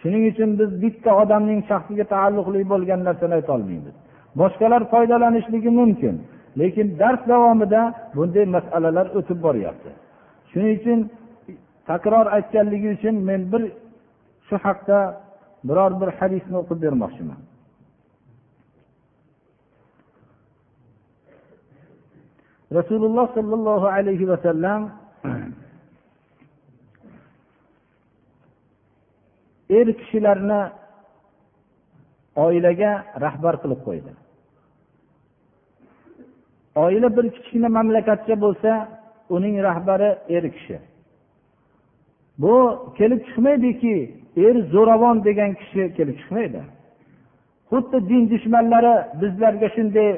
Shuning 0.00 0.24
uchun 0.32 0.50
biz 0.60 0.70
bitta 0.82 1.10
odamning 1.22 1.60
shaxsiga 1.70 2.04
taalluqli 2.14 2.60
bo'lgan 2.72 3.00
narsani 3.08 3.34
aytolmaymiz 3.40 3.94
boshqalar 4.40 4.82
foydalanishligi 4.92 5.70
mumkin 5.80 6.14
lekin 6.60 6.86
dars 7.00 7.22
davomida 7.32 7.82
bunday 8.16 8.46
masalalar 8.56 9.06
o'tib 9.18 9.38
boryapti. 9.46 9.90
Shuning 10.50 10.72
uchun 10.80 10.98
takror 11.90 12.26
aytganligi 12.36 12.88
uchun 12.96 13.14
men 13.28 13.40
bir 13.52 13.62
shu 14.46 14.56
haqda 14.66 14.98
biror 15.68 15.92
bir 16.00 16.10
hadisni 16.18 16.56
o'qib 16.62 16.78
bermoqchiman. 16.84 17.40
Rasululloh 22.78 23.26
sollallohu 23.36 23.86
alayhi 23.96 24.28
vasallam 24.32 24.80
er 29.78 29.86
kishilarni 29.98 30.60
oilaga 32.44 32.92
rahbar 33.24 33.54
qilib 33.62 33.80
qo'ydi. 33.86 34.12
Oila 36.84 37.08
bir 37.16 37.26
kichkina 37.36 37.68
mamlakatcha 37.78 38.34
bo'lsa 38.44 38.70
uning 39.36 39.54
rahbari 39.68 40.10
er 40.36 40.44
kishi. 40.56 40.78
Bu 42.42 42.54
kelib 42.98 43.20
chiqmaydiki 43.26 43.96
er 44.46 44.54
zo'ravon 44.74 45.16
degan 45.28 45.50
kishi 45.60 45.82
kelib 45.96 46.16
chiqmaydi. 46.20 46.62
Xuddi 47.70 47.98
din 48.10 48.22
dushmanlari 48.32 48.94
bizlarga 49.20 49.68
shunday 49.76 50.10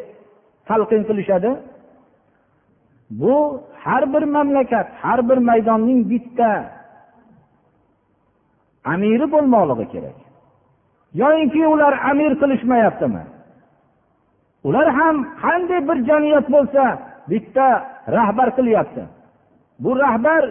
talqin 0.69 1.03
qilishadi. 1.09 1.51
Bu 3.21 3.63
har 3.85 4.03
bir 4.13 4.23
mamlakat 4.23 4.89
har 5.03 5.29
bir 5.29 5.39
maydonning 5.49 6.01
bitta 6.13 6.51
amiri 8.93 9.27
bo'lmoqligi 9.35 9.87
kerak. 9.93 10.19
Yoyinki 11.23 11.63
ular 11.75 11.95
amir 12.11 12.33
qilishmayaptimi? 12.41 13.25
Ular 14.67 14.89
ham 14.99 15.17
qanday 15.43 15.81
bir 15.89 15.99
jamiyat 16.09 16.47
bo'lsa 16.55 16.85
bitta 17.31 17.67
rahbar 18.17 18.49
qilyapti. 18.57 19.03
Bu 19.85 19.91
rahbar 20.05 20.43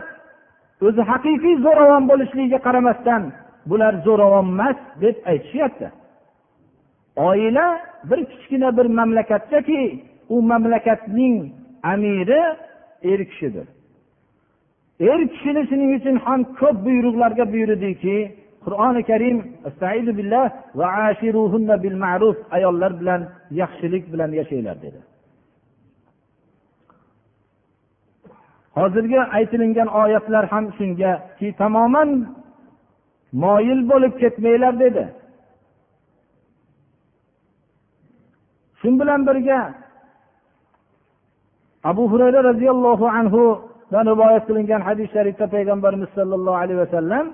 o'zi 0.88 1.02
haqiqiy 1.12 1.56
zo'ravon 1.66 2.04
bo'lishligiga 2.12 2.60
qaramasdan 2.68 3.24
bular 3.70 3.94
zo'ravon 4.06 4.48
emas 4.54 4.78
deb 5.04 5.16
aytishyapti. 5.32 5.88
Oila 7.28 7.68
bir 8.10 8.20
kichkina 8.32 8.70
bir 8.78 8.88
mamlakatdaki 9.00 9.82
u 10.30 10.36
mamlakatning 10.52 11.36
amiri 11.92 12.42
er 13.12 13.20
kishidir. 13.30 13.68
Er 15.00 15.20
kishini 15.34 15.62
shuning 15.70 15.92
uchun 15.98 16.16
ham 16.26 16.40
ko'p 16.60 16.78
buyruqlarga 16.86 17.46
buyurdiki 17.54 18.18
qur'oni 18.64 19.02
karim 19.10 19.38
ayollar 22.56 22.92
bilan 23.00 23.22
yaxshilik 23.62 24.04
bilan 24.14 24.30
yashanglar 24.40 24.78
dedi. 24.86 25.00
Hozirgi 28.78 29.20
aytilingan 29.38 29.90
oyatlar 30.02 30.46
ham 30.54 30.66
shungaki 30.78 31.48
tamoman 31.62 32.10
moyil 33.44 33.82
bo'lib 33.92 34.14
ketmanglar 34.22 34.74
dedi. 34.84 35.04
Shu 38.80 38.88
bilan 39.00 39.22
birga 39.28 39.60
abu 41.92 42.04
hurayra 42.12 42.40
roziyallohu 42.50 43.06
anhudan 43.20 44.06
rivoyat 44.12 44.44
qilingan 44.50 44.82
hadis 44.88 45.08
sharifda 45.16 45.46
payg'ambarimiz 45.56 46.10
sollallohu 46.18 46.58
alayhi 46.64 46.80
vasallam 46.84 47.26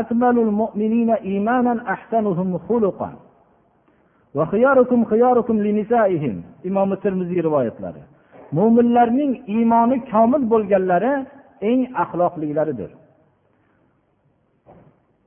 akmalul 0.00 0.52
mu'minina 0.60 1.14
imanan 1.36 1.78
ahsanuhum 1.94 2.48
xuluqan 2.66 3.14
va 4.36 4.44
xiyarukum 4.52 5.00
xiyarukum 5.12 5.56
linisaihim 5.66 6.36
imom 6.68 6.90
termiziy 7.04 7.40
rivoyatlari. 7.48 8.02
Mo'minlarning 8.58 9.32
iymoni 9.54 9.96
komil 10.12 10.42
bo'lganlari 10.52 11.12
eng 11.70 11.80
axloqlilaridir 12.02 12.90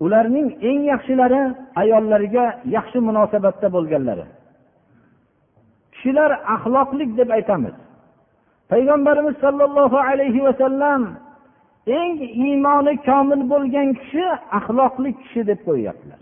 ularning 0.06 0.48
eng 0.70 0.80
yaxshilari 0.92 1.42
ayollariga 1.82 2.46
yaxshi 2.76 3.00
munosabatda 3.08 3.68
bo'lganlari. 3.76 4.26
Kishilar 5.94 6.32
axloqlik 6.56 7.10
deb 7.20 7.30
aytamiz. 7.38 7.76
Payg'ambarimiz 8.71 9.36
sollallohu 9.43 9.97
alayhi 10.10 10.43
vasallam 10.47 11.02
eng 11.99 12.17
iymoni 12.45 12.93
komil 13.08 13.41
bo'lgan 13.54 13.89
kishi 13.99 14.26
axloqli 14.58 15.10
kishi 15.21 15.41
deb 15.49 15.60
qo'yyaptilar. 15.67 16.21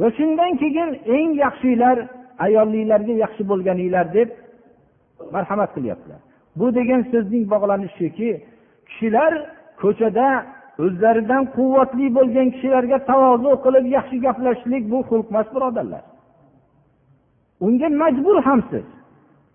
Va 0.00 0.08
shundan 0.18 0.52
keyin 0.62 0.90
eng 1.16 1.30
yaxshilar 1.44 1.96
ayollilarga 2.46 3.14
yaxshi 3.24 3.42
bo'lganinglar 3.50 4.06
deb 4.18 4.28
marhamat 5.34 5.70
qilyaptilar. 5.76 6.20
Bu 6.58 6.66
degan 6.78 7.02
so'zning 7.12 7.44
bog'lanishi 7.52 7.96
shuki 8.00 8.30
kishilar 8.88 9.32
ko'chada 9.82 10.28
o'zlaridan 10.84 11.42
quvvatli 11.56 12.06
bo'lgan 12.18 12.48
kishilarga 12.54 12.98
tavozu 13.10 13.52
qilib 13.64 13.86
yaxshi 13.96 14.16
gaplashishlik 14.26 14.84
bu 14.92 14.98
xulq 15.08 15.26
emas 15.32 15.48
birodarlar. 15.54 16.04
Unga 17.66 17.88
majbur 18.02 18.36
hamsiz 18.48 18.86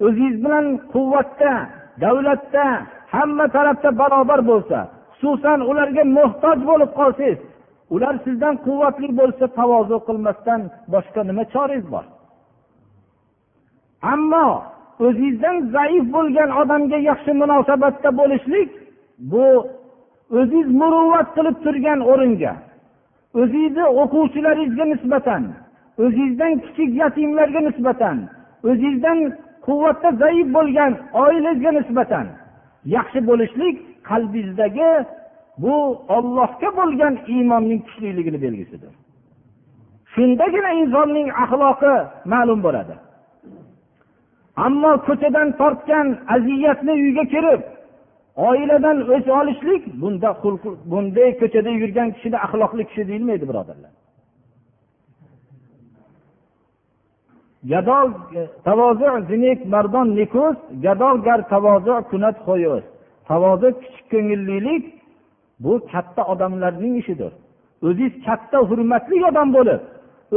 o'zingiz 0.05 0.35
bilan 0.43 0.65
quvvatda 0.93 1.53
davlatda 2.03 2.65
hamma 3.15 3.45
tarafda 3.55 3.89
barobar 4.01 4.41
bo'lsa 4.51 4.79
xususan 5.19 5.59
ularga 5.69 6.03
muhtoj 6.17 6.57
bo'lib 6.69 6.91
qolsangiz 6.99 7.39
ular 7.93 8.15
sizdan 8.25 8.55
quvvatli 8.65 9.09
bo'lsa 9.19 9.45
tavozu 9.59 9.97
qilmasdan 10.07 10.61
boshqa 10.93 11.21
nima 11.29 11.43
chorangiz 11.53 11.85
bor? 11.93 12.05
Ammo 14.13 14.47
o'zingizdan 15.05 15.57
zaif 15.75 16.05
bo'lgan 16.15 16.49
odamga 16.61 16.99
yaxshi 17.09 17.31
munosabatda 17.41 18.09
bo'lishlik 18.19 18.69
bu 19.31 19.45
o'zingiz 20.39 20.69
muruvvat 20.81 21.27
qilib 21.35 21.57
turgan 21.65 21.99
o'ringa 22.11 22.53
o'zingizni 23.41 23.85
o'quvchilaringizga 24.01 24.85
nisbatan 24.93 25.43
o'zingizdan 26.03 26.53
kichik 26.65 26.91
yatimlarga 27.01 27.61
nisbatan 27.67 28.17
o'zingizdan 28.69 29.17
quvvatda 29.65 30.09
zaif 30.21 30.47
bo'lgan 30.57 30.91
oilangizga 31.23 31.71
nisbatan 31.79 32.25
yaxshi 32.95 33.19
bo'lishlik 33.29 33.75
qalbingizdagi 34.09 34.91
bu 35.63 35.75
ollohga 36.17 36.69
bo'lgan 36.79 37.13
iymonning 37.33 37.81
kuchliligini 37.87 38.39
belgisidir. 38.45 38.93
Shundagina 40.13 40.71
insonning 40.81 41.27
axloqi 41.43 41.93
ma'lum 42.33 42.59
bo'ladi. 42.67 42.95
Ammo 44.65 44.91
ko'chadan 45.07 45.47
tortgan 45.59 46.07
aziyatni 46.35 46.93
uyga 47.03 47.23
kirib 47.33 47.61
oiladan 48.49 48.97
o'ch 49.13 49.27
olishlik 49.39 49.83
bunda 50.01 50.29
bunday 50.91 51.29
ko'chada 51.41 51.71
yurgan 51.81 52.09
kishini 52.15 52.37
axloqli 52.45 52.83
kishi 52.89 53.03
deyilmaydi 53.09 53.45
birodarlar. 53.49 53.91
Gadol 57.63 58.11
tavozu 58.63 59.05
zinik 59.29 59.65
mardon 59.65 60.15
nikus 60.15 60.57
gadol 60.83 61.15
gar 61.27 61.49
tavozu 61.49 61.93
kunat 62.09 62.35
xoyus 62.45 62.83
tavozu 63.27 63.67
kichik 63.81 64.05
ko'ngillilik 64.11 64.83
bu 65.59 65.73
katta 65.91 66.23
odamlarning 66.33 66.97
ishidir. 67.01 67.31
O'ziz 67.87 68.11
katta 68.25 68.57
hurmatli 68.69 69.25
odam 69.29 69.53
bo'lib 69.53 69.81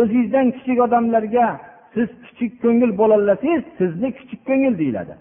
o'zingizdan 0.00 0.46
kichik 0.56 0.78
odamlarga 0.86 1.46
siz 1.94 2.08
kichik 2.24 2.52
ko'ngil 2.62 2.90
bo'lolasangiz 3.00 3.62
sizni 3.78 4.08
kichik 4.18 4.40
ko'ngil 4.48 4.74
deyiladi. 4.80 5.14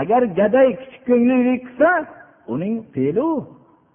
Agar 0.00 0.22
gaday 0.22 0.68
kichik 0.80 1.02
ko'ngillik 1.08 1.60
qilsa 1.66 1.90
uning 2.54 2.76
fe'li 2.94 3.30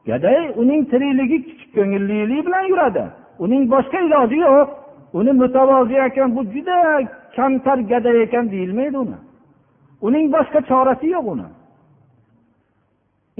gaday 0.09 0.41
uning 0.61 0.81
tirikligi 0.91 1.37
kichik 1.47 1.69
ko'ngillilik 1.77 2.41
bilan 2.47 2.65
yuradi. 2.71 3.05
Uning 3.43 3.63
boshqa 3.73 3.99
iloji 4.07 4.37
yo'q. 4.47 4.69
Uni 5.17 5.31
mutavozi 5.41 5.95
ekan 6.07 6.29
bu 6.35 6.41
juda 6.53 6.77
kamtar 7.35 7.79
gada 7.91 8.11
ekan 8.23 8.45
deyilmaydi 8.53 8.97
uni. 9.05 9.17
Uning 10.07 10.25
boshqa 10.35 10.59
chorasi 10.69 11.07
yo'q 11.15 11.25
uni. 11.33 11.47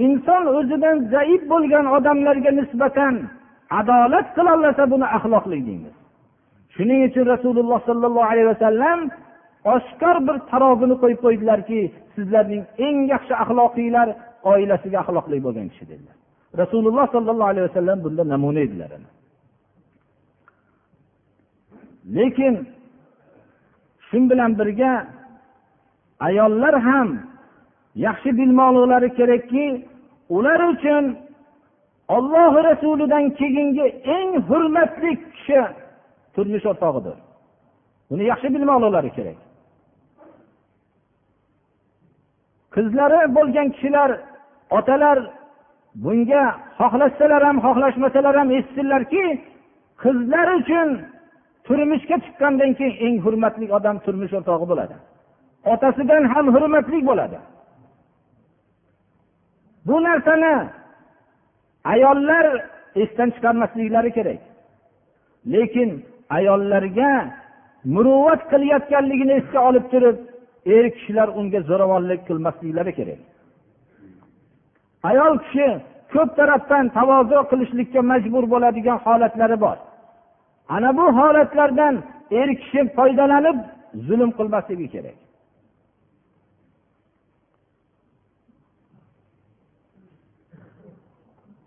Inson 0.06 0.44
o'zidan 0.58 0.98
zaif 1.14 1.42
bo'lgan 1.52 1.86
odamlarga 1.98 2.52
nisbatan 2.60 3.14
adolat 3.80 4.28
qilolmasa 4.38 4.84
buni 4.94 5.08
axloqlik 5.18 5.62
deymiz. 5.70 5.96
Shuning 6.76 7.00
uchun 7.08 7.26
rasululloh 7.34 7.80
sollallohu 7.90 8.30
alayhi 8.32 8.50
vasallam 8.54 9.00
oshkor 9.76 10.18
bir 10.28 10.38
tarozini 10.52 10.96
qo'yib 11.02 11.20
qo'ydilarki 11.26 11.80
sizlarning 12.16 12.64
eng 12.88 12.98
yaxshi 13.14 13.34
axloqiylar 13.44 14.08
oilasiga 14.52 14.98
axloqli 15.04 15.38
bo'lgan 15.46 15.68
kishi 15.72 15.86
dedilar. 15.92 16.16
Rasululloh 16.62 17.06
sollallohu 17.16 17.50
alayhi 17.54 17.68
vasallam 17.70 17.98
bunda 18.06 18.24
namuna 18.34 18.62
edilar 18.68 18.92
lekin 22.16 22.68
shu 24.10 24.18
bilan 24.30 24.52
birga 24.60 24.94
ayollar 26.28 26.76
ham 26.88 27.10
yaxshi 28.06 28.30
bilmoqliklari 28.40 29.10
kerakki 29.20 29.66
ular 30.38 30.60
uchun 30.74 31.04
olloh 32.16 32.54
rasulidan 32.70 33.26
keyingi 33.40 33.88
eng 34.18 34.32
hurmatli 34.50 35.12
kishi 35.34 35.62
turmush 36.36 36.66
o'rtog'idir. 36.72 37.18
Buni 38.10 38.24
yaxshi 38.32 38.48
bilmoqliklari 38.56 39.10
kerak. 39.18 39.38
Qizlari 42.76 43.22
bo'lgan 43.38 43.68
kishilar 43.76 44.10
otalar 44.78 45.18
bunga 46.04 46.44
xohlashsalar 46.80 47.42
ham 47.48 47.58
xohlashmasalar 47.66 48.36
ham 48.40 48.50
eshitsinlarki 48.58 49.26
qizlar 50.04 50.48
uchun 50.60 50.90
turmushga 51.68 52.18
chiqqandan 52.26 52.72
keyin 52.78 52.96
eng 53.06 53.16
hurmatli 53.26 53.66
odam 53.78 53.98
turmush 54.06 54.34
o'rtog'i 54.38 54.66
bo'ladi. 54.72 54.96
Otasidan 55.74 56.24
ham 56.34 56.46
hurmatli 56.56 57.00
bo'ladi. 57.10 57.40
Bu 59.88 59.96
narsani 60.08 60.56
ayollar 61.94 62.46
esdan 63.02 63.30
chiqarmasliklari 63.36 64.12
kerak. 64.18 64.42
Lekin 65.54 65.90
ayollarga 66.38 67.12
muruvvat 67.96 68.42
qilayotganligini 68.52 69.34
esga 69.42 69.60
olib 69.70 69.86
turib 69.94 70.18
er 70.76 70.86
kishilar 70.96 71.28
unga 71.40 71.60
zo'ravonlik 71.70 72.22
qilmasliklari 72.30 72.94
kerak. 73.00 73.20
Ayol 75.10 75.34
kishi 75.44 75.68
ko'p 76.14 76.30
tarafdan 76.40 76.86
tavozu 76.98 77.40
qilishlikka 77.52 78.02
majbur 78.12 78.44
bo'ladigan 78.54 78.98
holatlari 79.06 79.58
bor. 79.66 79.78
Ana 80.70 80.98
bu 80.98 81.06
holatlardan 81.18 81.96
er 82.32 82.50
kishi 82.62 82.82
foydalanib 82.98 83.58
zulm 84.08 84.32
qilmasligi 84.38 84.88
kerak. 84.96 85.18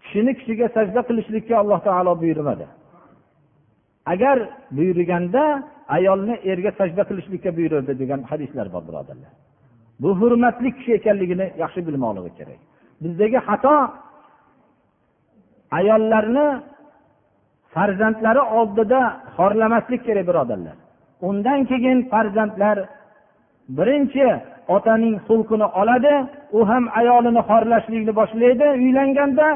Kishini 0.03 0.32
kishiga 0.38 0.66
sajda 0.76 1.01
qilishlikka 1.09 1.55
alloh 1.62 1.80
taolo 1.86 2.12
buyurmadi. 2.22 2.66
Agar 4.12 4.38
buyurganda 4.76 5.42
ayolni 5.96 6.34
erga 6.53 6.70
sajda 6.80 7.03
qilishlikka 7.11 7.51
buyurdi 7.57 7.92
degan 8.03 8.20
hadislar 8.30 8.66
bor 8.74 8.82
birodarlar. 8.88 9.32
Bu 10.03 10.11
hurmatli 10.20 10.68
kishi 10.76 10.92
ekanligini 10.98 11.46
yaxshi 11.62 11.80
bilmoqligi 11.86 12.30
kerak. 12.38 12.61
Bizdagi 13.03 13.38
xato 13.48 13.74
ayollarni 15.78 16.46
farzandlari 17.74 18.42
oldida 18.58 19.00
xorlamaslik 19.36 20.00
kerak 20.06 20.26
birodarlar. 20.30 20.76
Undan 21.28 21.60
keyin 21.70 21.98
farzandlar 22.12 22.78
birinchi 23.78 24.26
otaning 24.68 25.16
xulqini 25.26 25.66
oladi 25.80 26.14
u 26.58 26.68
ham 26.68 26.84
ayolini 27.00 27.42
xorlashlikni 27.50 28.12
boshlaydi 28.20 28.66
uylanganda 28.84 29.46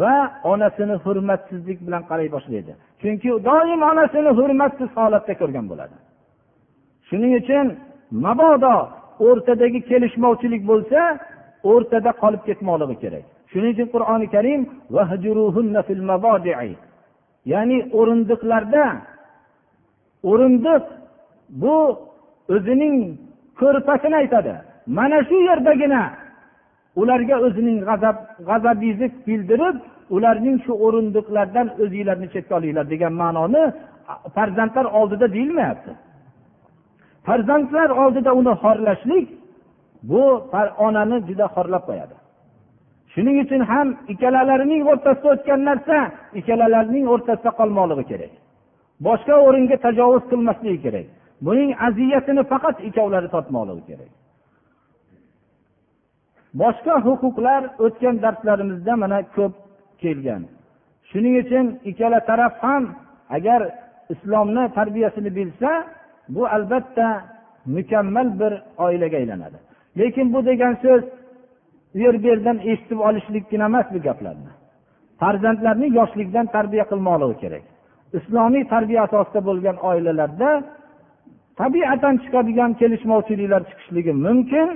va 0.00 0.14
onasini 0.52 0.96
hurmatsizlik 1.04 1.78
bilan 1.86 2.02
qaray 2.10 2.28
boshlaydi. 2.36 2.72
Chunki 3.00 3.28
doim 3.48 3.80
onasini 3.90 4.30
hurmatsiz 4.38 4.90
holatda 4.98 5.34
ko'rgan 5.40 5.66
bo'ladi. 5.70 5.96
Shuning 7.08 7.32
uchun 7.40 7.66
mabodo 8.26 8.76
o'rtadagi 9.28 9.80
kelishmovchilik 9.90 10.62
bo'lsa 10.70 11.00
o'rtada 11.70 12.10
qolib 12.22 12.42
ketmoqligi 12.48 12.96
kerak. 13.02 13.24
Shuning 13.52 13.72
uchun 13.74 13.88
qur'oni 13.94 14.26
karim 14.34 14.60
ya'ni 17.52 17.78
o'rindiqlarda 17.98 18.84
o'rindiq 20.30 20.84
bu 21.62 21.76
o'zining 22.54 22.96
ko'rpasini 23.60 24.16
aytadi. 24.22 24.54
Mana 24.98 25.18
shu 25.28 25.36
yerdagina 25.48 26.02
ularga 27.00 27.36
o'zining 27.46 27.78
g'azab 27.88 28.16
g'azabingizni 28.48 29.08
bildirib 29.26 29.76
ularning 30.16 30.56
shu 30.64 30.72
o'rindiqlardan 30.86 31.66
o'zinglarni 31.82 32.28
chetga 32.34 32.54
olinglar 32.58 32.86
degan 32.92 33.12
ma'noni 33.22 33.62
farzandlar 34.34 34.86
oldida 34.98 35.26
deyilmayapti. 35.36 35.92
Farzandlar 37.26 37.88
oldida 38.02 38.30
uni 38.40 38.54
xorlashlik 38.62 39.26
bu 40.10 40.22
onani 40.86 41.18
juda 41.28 41.46
xorlab 41.54 41.84
qo'yadi. 41.88 42.14
Shuning 43.12 43.36
uchun 43.44 43.62
ham 43.70 43.88
ikkalalarining 44.12 44.82
o'rtasida 44.90 45.28
o'tgan 45.34 45.60
narsa 45.68 45.96
ikkalalarining 46.38 47.06
o'rtasida 47.14 47.50
qolmoqligi 47.60 48.04
kerak. 48.10 48.32
Boshqa 49.06 49.34
o'ringa 49.46 49.76
tajovuz 49.86 50.24
qilmasligi 50.30 50.78
kerak. 50.86 51.06
Buning 51.46 51.70
aziyatini 51.86 52.42
faqat 52.52 52.76
ikkovlari 52.88 53.28
tortmoqligi 53.34 53.84
kerak. 53.90 54.10
Boshqa 56.62 56.94
huquqlar 57.06 57.62
o'tgan 57.84 58.16
darslarimizda 58.24 58.92
mana 59.02 59.18
ko'p 59.36 59.54
kelgan. 60.02 60.42
Shuning 61.10 61.34
uchun 61.42 61.66
ikkala 61.90 62.20
taraf 62.30 62.54
ham 62.64 62.82
agar 63.36 63.60
islomni 64.14 64.64
tarbiyasini 64.78 65.30
bilsa 65.38 65.70
bu 66.34 66.42
albatta 66.56 67.06
mukammal 67.76 68.28
bir 68.40 68.52
oilaga 68.86 69.16
aylanadi. 69.22 69.58
Lekin 69.98 70.26
bu 70.34 70.40
degan 70.50 70.74
so'z 70.84 71.02
u 71.98 72.00
yer 72.06 72.16
bu 72.22 72.26
yerdan 72.32 72.58
eshitib 72.70 73.00
olishlikgina 73.08 73.64
emas 73.70 73.86
bu 73.94 73.98
gaplarni. 74.06 74.50
Farzandlarni 75.20 75.88
yoshlikdan 75.98 76.46
tarbiya 76.56 76.84
qilmoqligi 76.90 77.36
kerak. 77.42 77.64
Islomiy 78.18 78.64
tarbiya 78.74 79.00
asosida 79.06 79.40
bo'lgan 79.48 79.76
oilalarda 79.90 80.50
tabiatan 81.60 82.14
chiqadigan 82.22 82.70
kelishmovchiliklar 82.80 83.62
chiqishligi 83.68 84.12
mumkin 84.26 84.68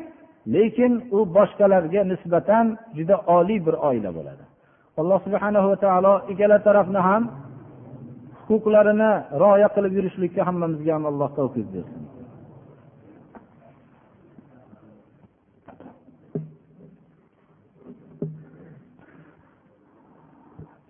lekin 0.54 0.92
u 1.16 1.18
boshqalarga 1.36 2.02
nisbatan 2.12 2.66
juda 2.96 3.16
oliy 3.36 3.60
bir 3.66 3.74
oila 3.88 4.10
bo'ladi. 4.18 4.44
Alloh 5.00 5.18
subhana 5.26 5.60
va 5.68 5.76
taolo 5.84 6.14
ikkala 6.32 6.58
tarafni 6.66 7.00
ham 7.08 7.22
huquqlarini 8.48 9.12
rioya 9.42 9.68
qilib 9.74 9.92
yurishlikka 9.98 10.42
hammamizga 10.48 10.92
ham 10.96 11.04
alloh 11.10 11.28
tavfiq 11.38 11.66
bersin. 11.74 12.02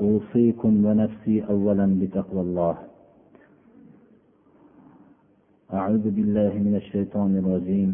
أوصيكم 0.00 0.72
ونفسي 0.86 1.36
أولا 1.50 1.86
بتقوى 2.00 2.40
الله 2.40 2.76
أعوذ 5.72 6.04
بالله 6.10 6.52
من 6.66 6.74
الشيطان 6.76 7.30
الرجيم 7.42 7.90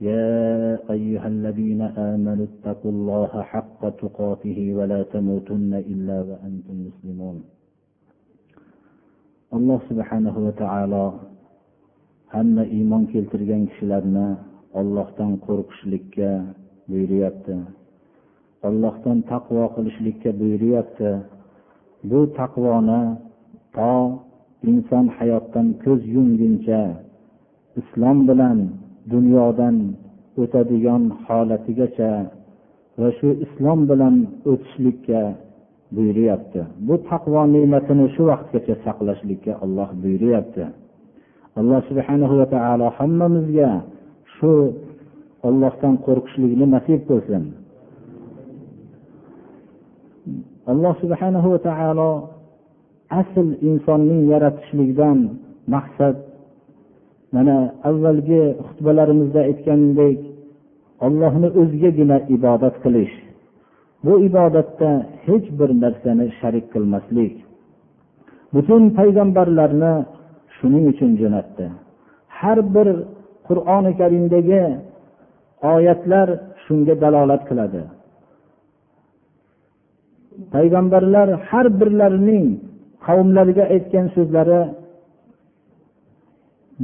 يا 0.00 0.78
أيها 0.90 1.28
الذين 1.28 1.82
آمنوا 1.82 2.46
اتقوا 2.50 2.92
الله 2.92 3.42
حق 3.42 3.80
تقاته 4.02 4.58
ولا 4.78 5.02
تموتن 5.02 5.72
إلا 5.74 6.16
وأنتم 6.28 6.76
مسلمون 6.88 7.38
alloh 9.48 9.80
subhanahu 9.88 10.44
va 10.44 10.52
taolo 10.60 11.04
hamma 12.28 12.68
iymon 12.68 13.08
keltirgan 13.08 13.64
kishilarni 13.72 14.36
ollohdan 14.76 15.40
qo'rqishlikka 15.46 16.28
buyuryapti 16.88 17.56
Allohdan 18.67 19.17
taqvo 19.31 19.63
qilishlikka 19.75 20.29
buyuryapti. 20.39 21.11
Bu 22.09 22.19
taqvoni 22.39 23.01
to 23.75 23.93
inson 24.71 25.05
hayotdan 25.17 25.67
ko'z 25.83 26.01
yumguncha 26.15 26.81
islom 27.81 28.17
bilan 28.29 28.57
dunyodan 29.13 29.75
o'tadigan 30.41 31.03
holatigacha 31.25 32.11
va 32.99 33.09
shu 33.17 33.29
islom 33.45 33.79
bilan 33.89 34.15
o'tishlikka 34.51 35.21
buyuryapti. 35.95 36.61
Bu 36.87 36.95
taqvo 37.09 37.41
ne'matini 37.55 38.05
shu 38.15 38.23
vaqtgacha 38.31 38.75
saqlashlikka 38.85 39.53
olloh 39.63 39.89
buyuryapti. 40.03 40.63
Alloh 41.59 41.81
subhanahu 41.89 42.33
va 42.41 42.47
taolo 42.55 42.87
hammamizga 42.97 43.71
shu 44.35 44.51
ollohdan 45.47 45.95
qo'rqishlikni 46.05 46.65
nasib 46.75 47.01
qilsin. 47.09 47.43
Alloh 50.71 50.93
subhanahu 51.03 51.47
va 51.53 51.59
taolo 51.69 52.11
asl 53.21 53.47
insonning 53.69 54.21
yaratishlikdan 54.33 55.17
maqsad. 55.73 56.15
Mana 57.35 57.57
avvalgi 57.89 58.43
xutbalarimizda 58.67 59.41
aytgandek 59.49 60.19
ollohni 61.05 61.49
o'zigagina 61.61 62.17
ibodat 62.35 62.75
qilish. 62.83 63.15
Bu 64.05 64.13
ibodatda 64.27 64.89
hech 65.25 65.47
bir 65.59 65.69
narsani 65.83 66.25
sharik 66.39 66.65
qilmaslik. 66.73 67.35
Butun 68.53 68.83
payg'ambarlarni 68.97 69.93
shuning 70.55 70.85
uchun 70.93 71.11
jo'natdi. 71.21 71.65
Har 72.39 72.59
bir 72.75 72.87
qur'oni 73.47 73.91
karimdagi 74.01 74.63
oyatlar 75.73 76.27
shunga 76.63 76.95
dalolat 77.03 77.43
qiladi. 77.49 77.81
Payg'ambarlar 80.53 81.27
har 81.49 81.65
birlarining 81.79 82.45
qavmlariga 83.05 83.65
aytgan 83.75 84.07
so'zlari 84.15 84.61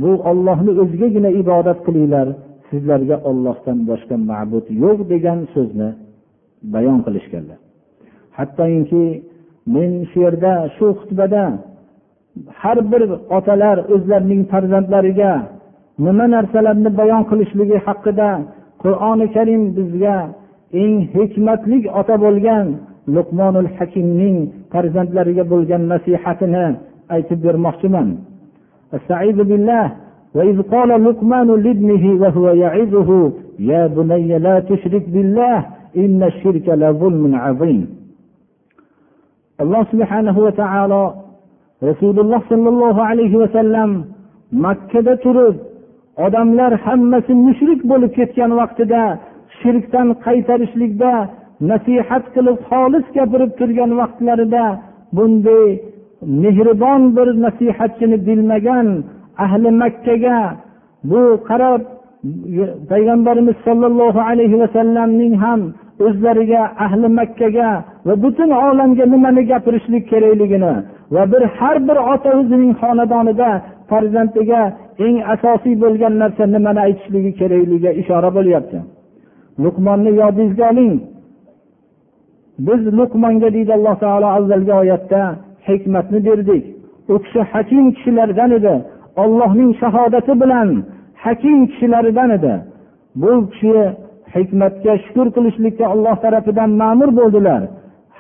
bu 0.02 0.12
ollohni 0.30 0.72
o'zigagina 0.82 1.30
ibodat 1.42 1.80
qilinglar 1.86 2.28
sizlarga 2.70 3.18
ollohdan 3.30 3.78
boshqa 3.90 4.16
ma'bud 4.30 4.66
yo'q 4.84 5.00
degan 5.14 5.40
so'zni 5.54 5.90
bayon 6.74 7.00
qilishganlar. 7.06 7.60
Hattoki 8.38 9.06
men 9.74 9.92
shu 10.10 10.18
yerda 10.26 10.54
shu 10.76 10.86
xutbada 11.00 11.44
har 12.62 12.78
bir 12.92 13.02
otalar 13.38 13.78
o'zlarining 13.96 14.42
farzandlariga 14.52 15.34
nima 16.06 16.26
narsalarni 16.36 16.90
bayon 17.02 17.24
qilishligi 17.30 17.78
haqida 17.88 18.30
qur'oni 18.84 19.28
karim 19.36 19.64
bizga 19.78 20.18
eng 20.82 20.96
hikmatli 21.16 21.78
ota 22.00 22.16
bo'lgan 22.26 22.66
luqmonul 23.16 23.70
hakimning 23.78 24.38
farzandlariga 24.72 25.44
bo'lgan 25.52 25.84
nasihatini 25.94 26.66
aytib 27.16 27.40
bermoqchiman 27.46 28.08
وإذ 30.38 30.58
قال 30.74 30.90
لقمان 31.06 31.50
لابنه 31.66 32.04
وهو 32.22 32.46
يعظه 32.64 33.10
يا 33.72 33.84
بني 33.98 34.32
لا 34.46 34.56
تشرك 34.70 35.06
بالله 35.14 35.58
إن 36.04 36.20
الشرك 36.32 36.66
لظلم 36.82 37.36
عظيم 37.36 37.82
alloh 39.64 39.84
subhanahu 39.92 40.40
va 40.46 40.52
taolo 40.62 41.04
rasululloh 41.84 42.40
sollallohu 42.52 43.02
alayhi 43.12 43.40
vasallam 43.44 43.92
makkada 44.66 45.14
turib 45.26 45.56
odamlar 46.26 46.72
hammasi 46.86 47.34
mushrik 47.48 47.80
bo'lib 47.92 48.12
ketgan 48.20 48.52
vaqtida 48.60 49.04
shirkdan 49.60 50.08
qaytarishlikda 50.26 51.14
nasihat 51.62 52.24
qilib 52.36 52.58
xolis 52.70 53.06
gapirib 53.18 53.52
turgan 53.60 53.92
vaqtlarida 54.02 54.66
bunday 55.16 55.66
mehribon 56.44 57.02
bir 57.18 57.28
nasihatchini 57.46 58.18
bilmagan 58.28 58.88
ahli 59.46 59.70
makkaga 59.82 60.40
bu 61.12 61.22
qarab 61.50 61.82
payg'ambarimiz 62.92 63.58
sollallohu 63.68 64.20
alayhi 64.30 64.60
vasallamning 64.64 65.34
ham 65.44 65.62
o'zlariga 66.06 66.62
ahli 66.86 67.08
makkaga 67.20 67.70
va 68.08 68.14
butun 68.24 68.50
olamga 68.68 69.06
nimani 69.14 69.42
gapirishlik 69.52 70.04
kerakligini 70.12 70.74
va 71.14 71.24
bir 71.32 71.44
har 71.58 71.78
bir 71.88 71.98
ota 72.14 72.30
o'zining 72.40 72.74
xonadonida 72.82 73.50
farzandiga 73.90 74.62
eng 75.06 75.18
asosiy 75.34 75.76
bo'lgan 75.84 76.14
narsa 76.22 76.44
nimani 76.56 76.80
aytishligi 76.88 77.32
kerakligiga 77.40 77.92
ishora 78.02 78.30
bo'lyapti. 78.38 78.78
Luqmonni 79.64 80.12
yodingizga 80.22 80.66
oling. 80.72 80.94
Biz 82.68 82.82
luqmonga 82.98 83.50
deydi 83.56 83.72
alloh 83.78 83.96
taolo 84.04 84.28
avvalgi 84.38 84.74
oyatda 84.82 85.22
hikmatni 85.70 86.20
berdik. 86.28 86.64
U 87.12 87.16
kishi 87.24 87.40
hakim 87.52 87.86
kishilardan 87.96 88.52
edi. 88.60 88.76
Ollohning 89.24 89.72
shahodati 89.82 90.34
bilan 90.42 90.70
hakim 91.24 91.60
kishilaridan 91.72 92.30
edi. 92.38 92.54
Bu 93.22 93.32
kishi 93.52 93.76
hikmatga 94.36 94.94
shukur 95.06 95.28
qilishlikka 95.36 95.86
olloh 95.94 96.16
tarafidan 96.24 96.70
ma'mur 96.82 97.10
bo'ldilar. 97.20 97.62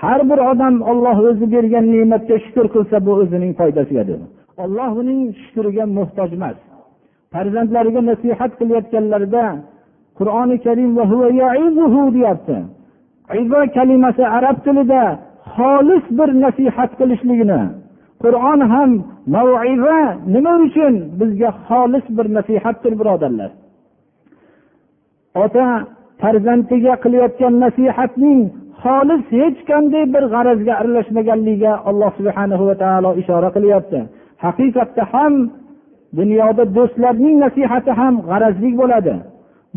Har 0.02 0.22
bir 0.30 0.40
odam 0.52 0.76
olloh 0.92 1.18
o'zi 1.30 1.46
bergan 1.54 1.86
ne'matga 1.94 2.36
shukur 2.46 2.66
qilsa 2.74 2.98
bu 3.06 3.12
o'zining 3.22 3.52
foydasigadir. 3.60 4.20
Olloh 4.64 4.92
uning 5.02 5.22
shukriga 5.42 5.86
muhtoj 5.98 6.30
emas. 6.38 6.58
Farzandlariga 7.34 8.02
nasihat 8.12 8.52
qilayotganlarida 8.60 9.46
qur'oni 10.18 10.58
karim 10.66 10.92
deyapti. 12.18 12.58
Izo 13.42 13.60
kalimasi 13.76 14.24
arab 14.38 14.58
tilida 14.66 15.04
xolis 15.56 16.06
bir 16.18 16.30
nasihat 16.44 16.92
qilishligini 17.00 17.62
qur'on 18.24 18.62
ham 18.74 18.92
maiza 19.36 20.00
nima 20.34 20.54
uchun 20.66 20.94
bizga 21.20 21.50
xolis 21.68 22.06
bir 22.18 22.28
nasihatdir 22.38 22.94
birodarlar? 23.00 23.52
Ota 25.44 25.68
farzandiga 26.22 26.94
qilayotgan 27.04 27.54
nasihatning 27.66 28.40
xolis 28.84 29.24
hech 29.40 29.60
qanday 29.70 30.04
bir 30.14 30.24
g'arazga 30.34 30.74
aralashmaganligiga 30.82 31.74
alloh 31.90 32.12
subhana 32.20 32.56
va 32.70 32.76
taolo 32.84 33.10
ishora 33.22 33.50
qilyapti. 33.56 34.00
Haqiqatda 34.44 35.04
ham 35.14 35.34
dunyoda 36.20 36.64
do'stlarning 36.78 37.36
nasihati 37.46 37.92
ham 38.00 38.14
g'arazlik 38.30 38.74
bo'ladi. 38.82 39.16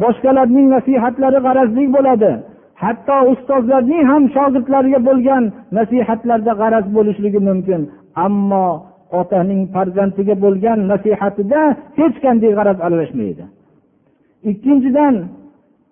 Boshqalarning 0.03 0.67
nasihatlari 0.75 1.39
g'arazlik 1.47 1.89
bo'ladi. 1.97 2.33
Hatto 2.85 3.17
ustozlarning 3.33 4.05
ham 4.13 4.23
shogirdlariga 4.37 5.01
bo'lgan 5.09 5.45
nasihatlarda 5.79 6.53
g'araz 6.61 6.87
bo'lishligi 6.97 7.41
mumkin. 7.49 7.81
Ammo 8.27 8.67
otaning 9.21 9.63
farzandiga 9.75 10.35
bo'lgan 10.45 10.79
nasihatida 10.93 11.61
hech 11.99 12.17
qanday 12.25 12.51
g'araz 12.59 12.79
aralashmaydi 12.87 13.45
ikkinchidan 14.51 15.25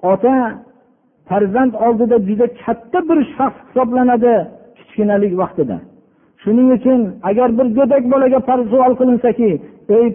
ota 0.03 0.63
farzand 1.29 1.73
oldida 1.75 2.17
juda 2.29 2.47
katta 2.65 2.99
bir 3.09 3.19
shaxs 3.37 3.59
hisoblanadi 3.69 4.35
kichkinalik 4.77 5.33
vaqtida. 5.43 5.77
Shuning 6.43 6.69
uchun 6.77 7.01
agar 7.29 7.49
bir 7.59 7.67
go'dak 7.79 8.05
bolaga 8.13 8.41
savol 8.49 8.93
qilinsaki 9.01 9.51
ey 9.99 10.07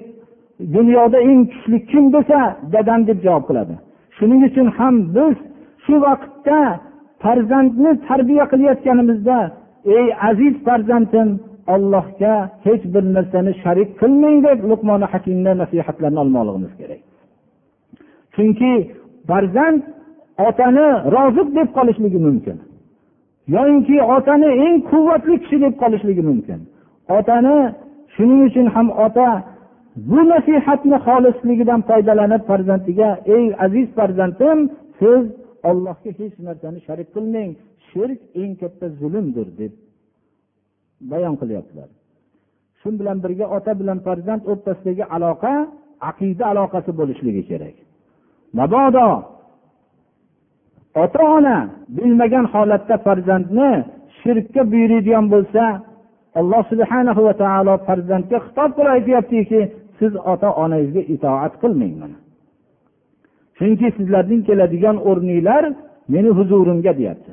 dunyoda 0.76 1.20
eng 1.30 1.42
kuchli 1.52 1.78
kim 1.92 2.06
desa 2.16 2.40
dadam 2.74 3.02
deb 3.10 3.20
javob 3.26 3.44
qiladi. 3.50 3.76
Shuning 4.18 4.42
uchun 4.50 4.68
ham 4.78 4.96
biz 5.16 5.36
shu 5.86 5.96
vaqtda 6.06 6.62
farzandni 7.24 7.92
tarbiya 8.08 8.46
qilayotganimizda 8.52 9.38
ey 9.98 10.08
aziz 10.30 10.56
farzandim 10.66 11.30
ollohga 11.74 12.34
hech 12.66 12.84
bir 12.94 13.04
narsani 13.16 13.52
sharik 13.64 13.90
qilmang 14.02 14.38
deb 14.48 14.60
luqmoni 14.70 15.06
hakimni 15.14 15.52
nasihatlarini 15.62 16.20
olmoqligimiz 16.24 16.74
kerak. 16.80 17.02
Chunki 18.36 18.72
farzand 19.30 19.82
otani 20.48 20.88
roziq 21.16 21.48
deb 21.58 21.70
qolishligi 21.78 22.20
mumkin. 22.28 22.58
Yoyinki 23.56 23.98
otani 24.16 24.50
eng 24.66 24.76
quvvatli 24.92 25.36
kishi 25.44 25.58
deb 25.66 25.74
qolishligi 25.82 26.24
mumkin. 26.30 26.60
Otani 27.18 27.58
shuning 28.16 28.42
uchun 28.48 28.68
ham 28.76 28.88
ota 29.06 29.30
bu 30.10 30.20
nasihatni 30.32 30.98
xolisligidan 31.08 31.82
foydalanib 31.90 32.42
farzandiga 32.50 33.10
ey 33.36 33.46
aziz 33.66 33.88
farzandim 33.98 34.60
siz 35.00 35.24
ollohga 35.70 36.12
hech 36.20 36.36
narsani 36.48 36.80
sharik 36.88 37.10
qilmang 37.16 37.52
shirk 37.90 38.20
eng 38.42 38.54
katta 38.62 38.86
zulmdir 39.00 39.48
deb 39.60 39.74
bayon 41.12 41.36
qilyaptilar. 41.42 41.90
Shu 42.80 42.90
bilan 43.00 43.18
birga 43.24 43.46
ota 43.58 43.72
bilan 43.82 44.00
farzand 44.08 44.42
o'rtasidagi 44.52 45.06
aloqa 45.16 45.54
aqida 46.10 46.44
aloqasi 46.52 46.92
bo'lishligi 47.00 47.44
kerak. 47.50 47.76
Mabodo 48.58 49.10
ota 51.04 51.22
ona 51.38 51.58
bilmagan 51.98 52.46
holatda 52.54 52.96
farzandni 53.06 53.72
shirkka 54.20 54.62
buyuradigan 54.72 55.26
bo'lsa 55.34 55.64
alloh 56.40 56.62
subhana 56.72 57.12
va 57.28 57.34
taolo 57.44 57.74
farzandga 57.88 58.38
xitob 58.46 58.70
qilib 58.78 58.92
aytyaptiki 58.98 59.60
siz 60.00 60.14
ota 60.34 60.50
onangizga 60.64 61.02
itoat 61.16 61.54
qilmang 61.62 61.94
mana. 62.02 62.18
chunki 63.59 63.89
sizlarning 63.97 64.43
keladigan 64.49 64.97
o'rninglar 65.09 65.65
meni 66.13 66.31
huzurimga 66.39 66.93
deyapti 66.99 67.33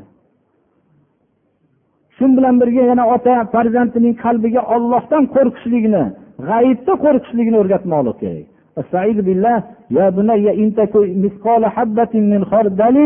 shu 2.18 2.26
bilan 2.38 2.56
birga 2.62 2.84
yana 2.92 3.04
ota 3.16 3.36
farzandining 3.54 4.16
qalbiga 4.24 4.62
ollohdan 4.76 5.24
qo'rqishlikni 5.36 6.04
g'ayibda 6.50 6.94
qo'rqishlikni 7.04 7.58
o'rgatmoqlik 7.62 8.20
kerak 8.24 8.48
استعيذ 8.82 9.18
بالله 9.28 9.58
يا 9.98 10.08
بني 10.18 10.48
إن 10.62 10.68
تكن 10.80 11.08
مثقال 11.24 11.62
حبة 11.76 12.14
من 12.32 12.42
خردل 12.52 12.98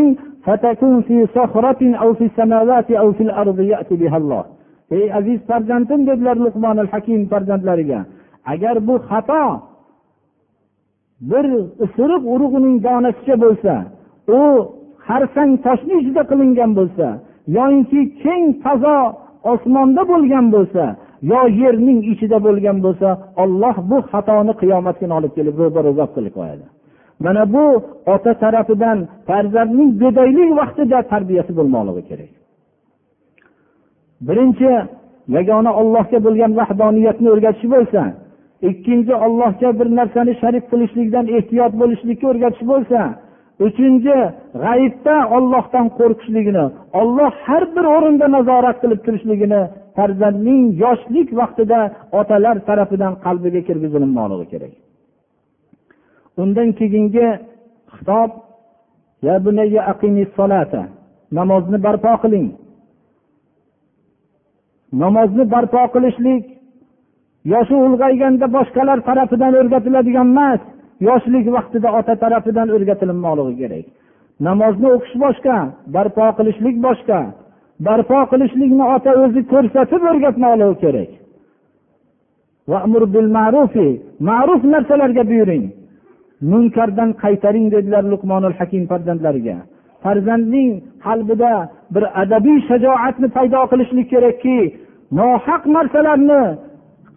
فتكن 0.45 1.01
في 1.07 1.17
صخرة 1.37 1.81
أو 2.01 2.09
في 2.13 2.25
السماوات 2.29 2.91
أو 2.91 3.07
في 3.17 3.23
الأرض 3.27 3.59
يأتي 3.59 3.95
بها 4.01 4.17
الله 4.21 4.43
ey 4.91 5.13
aziz 5.13 5.39
farzandim 5.49 6.01
dedilar 6.07 6.37
luqmon 6.45 6.77
al 6.83 6.89
hakim 6.93 7.19
farzandlariga 7.31 7.99
agar 8.53 8.75
bu 8.87 8.95
xato 9.09 9.43
bir 11.20 11.44
isiriq 11.84 12.22
urug'ining 12.34 12.76
donasicha 12.86 13.36
bo'lsa 13.44 13.74
u 14.38 14.42
harsang 15.08 15.52
toshni 15.66 15.94
ichida 16.00 16.22
qilingan 16.30 16.70
bo'lsa 16.78 17.06
yoyinki 17.56 18.00
keng 18.22 18.44
fazo 18.64 18.96
osmonda 19.52 20.02
bo'lgan 20.12 20.46
bo'lsa 20.56 20.84
yo 21.30 21.40
yerning 21.60 22.00
ichida 22.12 22.38
bo'lgan 22.46 22.78
bo'lsa 22.86 23.08
olloh 23.42 23.76
bu 23.90 23.96
xatoni 24.10 24.52
qiyomat 24.60 24.96
kuni 25.00 25.12
olib 25.18 25.32
kelib 25.36 25.54
ro'baro 25.62 25.90
qilib 26.16 26.34
qo'yadi. 26.38 26.66
Mana 27.24 27.42
bu 27.54 27.64
ota 28.14 28.32
tarafidan 28.42 28.98
farzandning 29.28 29.90
go'daylik 30.02 30.50
vaqtida 30.60 30.98
tarbiyasi 31.12 31.52
bo'lmoqligi 31.58 32.02
kerak. 32.10 32.32
Birinchi 34.26 34.70
yagona 35.36 35.70
ollohga 35.80 36.18
bo'lgan 36.26 36.52
vahdoniyatni 36.60 37.28
o'rgatish 37.34 37.66
bo'lsa 37.74 38.02
ikkinchi 38.62 39.14
ollohga 39.14 39.78
bir 39.78 39.88
narsani 39.98 40.32
sharik 40.42 40.64
qilishlikdan 40.70 41.26
ehtiyot 41.36 41.72
bo'lishlikka 41.80 42.26
o'rgatish 42.32 42.64
bo'lsa 42.72 43.00
uchinchi 43.66 44.16
g'ayibda 44.62 45.14
ollohdan 45.36 45.86
qo'rqishligini 45.98 46.64
olloh 47.00 47.32
har 47.46 47.64
bir 47.74 47.84
o'rinda 47.96 48.26
nazorat 48.36 48.76
qilib 48.82 49.00
turishligini 49.06 49.60
farzandning 49.96 50.62
yoshlik 50.82 51.28
vaqtida 51.40 51.80
otalar 52.20 52.56
tarafidan 52.68 53.12
qalbiga 53.24 53.60
kirgizilinmoqligi 53.68 54.46
kerak. 54.52 54.72
Undan 56.42 56.68
keyingi 56.78 57.26
xitob 57.96 58.30
namozni 61.32 61.78
barpo 61.86 62.12
qiling 62.22 62.48
namozni 65.02 65.44
barpo 65.54 65.82
qilishlik 65.94 66.44
yoshi 67.52 67.74
ulg'ayganda 67.86 68.46
boshqalar 68.56 68.98
tarafidan 69.08 69.52
o'rgatiladigan 69.60 70.28
emas 70.34 70.60
yoshlik 71.08 71.46
vaqtida 71.56 71.88
ota 71.98 72.14
tarafidan 72.22 72.68
o'rgatilmoqligi 72.76 73.54
kerak. 73.62 73.86
Namozni 74.46 74.88
o'qish 74.96 75.16
boshqa 75.24 75.56
barpo 75.94 76.26
qilishlik 76.38 76.76
boshqa. 76.86 77.20
Barpo 77.86 78.18
qilishlikni 78.32 78.84
ota 78.94 79.10
o'zi 79.22 79.40
ko'rsatib 79.52 80.02
o'rgatmoqligi 80.10 80.76
kerak. 80.84 81.10
Ma'ruf 84.28 84.62
narsalarga 84.74 85.22
buyuring. 85.30 85.64
Munkardan 86.52 87.10
qaytaring 87.22 87.66
dedilar 87.74 88.04
luqmonul 88.12 88.54
hakim 88.58 88.82
farzandlariga. 88.90 89.56
Farzandning 90.04 90.70
qalbida 91.06 91.52
bir 91.94 92.04
adabiy 92.22 92.58
shajoatni 92.68 93.28
paydo 93.36 93.60
qilishlik 93.70 94.06
kerakki 94.12 94.58
nohaq 95.18 95.62
narsalarni 95.76 96.42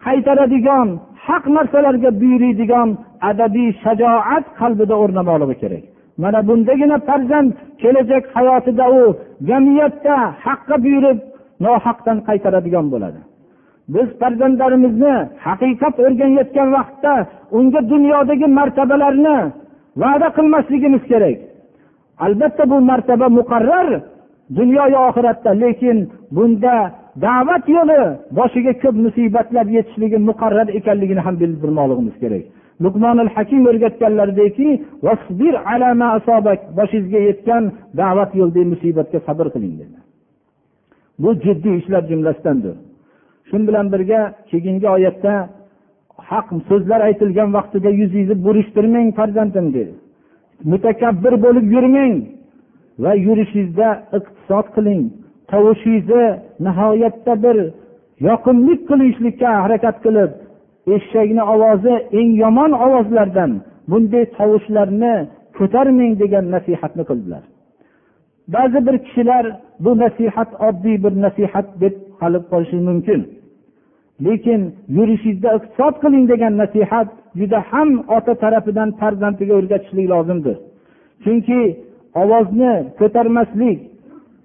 qaytaradigan 0.06 0.88
haq 1.26 1.44
narsalarga 1.56 2.10
buyuriydigan 2.20 2.88
adabiy 3.30 3.70
shajoat 3.84 4.44
qalbida 4.60 4.94
o'rnamoqligi 5.02 5.56
kerak. 5.62 5.84
Mana 6.22 6.40
bundagina 6.48 6.98
farzand 7.08 7.50
kelajak 7.82 8.24
hayotida 8.36 8.86
u 9.00 9.02
jamiyatda 9.48 10.16
haqqa 10.46 10.76
buyurib 10.84 11.18
nohaqdan 11.64 12.18
qaytaradigan 12.28 12.86
bo'ladi. 12.92 13.20
Biz 13.94 14.08
farzandlarimizni 14.20 15.14
haqiqat 15.46 15.94
o'rganayotgan 16.04 16.68
vaqtda 16.76 17.14
unga 17.58 17.80
dunyodagi 17.92 18.46
martabalarni 18.58 19.38
va'da 20.02 20.28
qilmasligimiz 20.36 21.02
kerak. 21.12 21.38
Albatta 22.24 22.64
bu 22.70 22.76
martaba 22.90 23.26
muqarrar 23.38 23.88
dunyoyu 24.58 24.98
oxiratda 25.08 25.50
lekin 25.62 25.98
bunda 26.36 26.76
da'vat 27.16 27.64
yo'li 27.76 28.00
boshiga 28.38 28.72
ko'p 28.82 28.96
musibatlar 29.06 29.66
yetishligi 29.76 30.18
muqarrar 30.28 30.68
ekanligini 30.78 31.22
ham 31.26 31.34
bildirmoqligimiz 31.42 32.16
kerak. 32.22 32.44
Luqmonil 32.84 33.30
hakim 33.36 33.62
o'rgatganlarideki 33.70 34.68
boshingizga 36.78 37.20
yetgan 37.28 37.62
da'vat 38.00 38.30
yo'lidagi 38.40 38.68
musibatga 38.74 39.18
sabr 39.26 39.46
qiling 39.54 39.74
dedi. 39.80 39.96
Bu 41.22 41.30
jiddiy 41.44 41.74
ishlar 41.80 42.02
jumlasidandir. 42.10 42.76
Shu 43.48 43.56
bilan 43.68 43.86
birga 43.92 44.20
keyingi 44.50 44.88
oyatda 44.96 45.32
haq 46.30 46.46
so'zlar 46.68 47.00
aytilgan 47.08 47.48
vaqtida 47.56 47.90
yuzingizni 48.00 48.36
burishtirmang 48.46 49.08
farzandim 49.18 49.66
dedi. 49.76 49.94
Mutakabbir 50.72 51.34
bo'lib 51.44 51.66
yurmang 51.74 52.14
va 53.02 53.12
yurishingizda 53.26 53.88
iqtisod 54.18 54.66
qiling 54.76 55.02
tovushingizni 55.50 56.26
nihoyatda 56.66 57.34
bir 57.44 57.56
yoqimli 58.28 58.74
qilishlikka 58.88 59.48
harakat 59.64 59.96
qilib 60.04 60.30
eshakni 60.94 61.42
ovozi 61.54 61.94
eng 62.18 62.30
yomon 62.42 62.72
ovozlardan 62.86 63.50
bunday 63.90 64.24
tovushlarni 64.38 65.14
ko'tarmang 65.58 66.12
degan 66.22 66.44
nasihatni 66.54 67.04
qildilar. 67.10 67.42
Ba'zi 68.54 68.78
bir 68.86 68.96
kishilar 69.06 69.44
bu 69.84 69.90
nasihat 70.04 70.50
oddiy 70.68 70.96
bir 71.04 71.12
nasihat 71.26 71.66
deb 71.82 71.94
qalib 72.20 72.44
qolishi 72.52 72.78
mumkin. 72.88 73.20
Lekin 74.26 74.60
yurishingizda 74.96 75.50
iqtisod 75.58 75.94
qiling 76.02 76.24
degan 76.32 76.52
nasihat 76.62 77.08
juda 77.40 77.58
ham 77.70 77.90
ota 78.16 78.34
tarafidan 78.42 78.90
farzandiga 79.00 79.54
o'rgatishlik 79.60 80.06
lozimdir. 80.12 80.56
Chunki 81.24 81.60
ovozni 82.22 82.72
ko'tarmaslik 83.00 83.78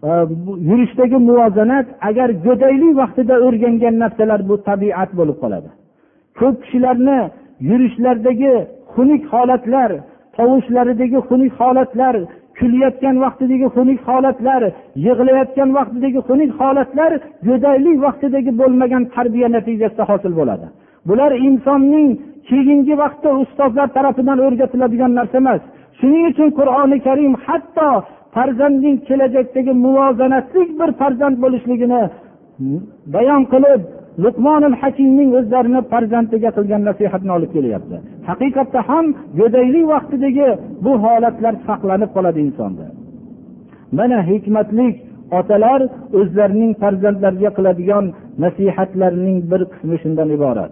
Э, 0.06 0.28
yurishdagi 0.70 1.18
muvozanat 1.30 1.88
agar 2.10 2.30
go'daylik 2.46 2.94
vaqtida 3.02 3.36
o'rgangan 3.46 3.96
narsalar 4.04 4.42
bu 4.50 4.56
tabiat 4.70 5.10
bo'lib 5.20 5.38
qoladi. 5.44 5.70
Ko'p 6.40 6.56
kishilarni 6.64 7.20
yurishlaridagi 7.70 8.54
xunuk 8.94 9.24
holatlar 9.34 9.90
tovushlaridagi 10.38 11.20
xunuk 11.30 11.54
holatlar 11.62 12.16
kulayotgan 12.60 13.16
vaqtidagi 13.26 13.68
xunuk 13.76 14.00
holatlar 14.10 14.62
yig'layotgan 15.06 15.70
vaqtidagi 15.78 16.20
xunuk 16.28 16.52
holatlar 16.62 17.12
go'daylik 17.48 17.98
vaqtidagi 18.06 18.52
bo'lmagan 18.62 19.04
tarbiya 19.16 19.48
natijasida 19.56 20.04
hosil 20.12 20.34
bo'ladi. 20.40 20.66
Bular 21.10 21.32
insonning 21.48 22.10
keyingi 22.50 22.96
vaqtda 23.04 23.30
ustozlar 23.44 23.88
tarafidan 23.98 24.38
o'rgatiladigan 24.46 25.12
narsa 25.20 25.38
emas. 25.44 25.62
Shuning 26.00 26.24
uchun 26.32 26.50
qur'oni 26.60 26.98
karim 27.08 27.34
hatto 27.46 27.90
farzandning 28.36 28.98
kelajakdagi 29.08 29.74
muvozanatli 29.86 30.62
bir 30.80 30.90
farzand 31.02 31.36
bo'lishligini 31.44 32.02
bayon 33.16 33.44
qilib 33.54 33.82
luqmonil 34.24 34.76
hakimning 34.82 35.30
o'zlarini 35.40 35.82
farzandiga 35.92 36.50
qilgan 36.58 36.82
nasihatini 36.90 37.32
olib 37.38 37.52
kelyapti. 37.56 37.96
Haqiqatda 38.30 38.80
ham 38.90 39.06
go'daylik 39.40 39.86
vaqtidagi 39.94 40.48
bu 40.86 40.92
holatlar 41.04 41.54
saqlanib 41.68 42.10
qoladi 42.16 42.40
insonda. 42.48 42.86
Mana 43.98 44.20
hikmatli 44.30 44.88
otalar 45.40 45.80
o'zlarining 46.20 46.72
farzandlariga 46.82 47.52
qiladigan 47.58 48.06
nasihatlarining 48.44 49.38
bir 49.52 49.62
qismi 49.72 49.96
shundan 50.04 50.30
iborat. 50.38 50.72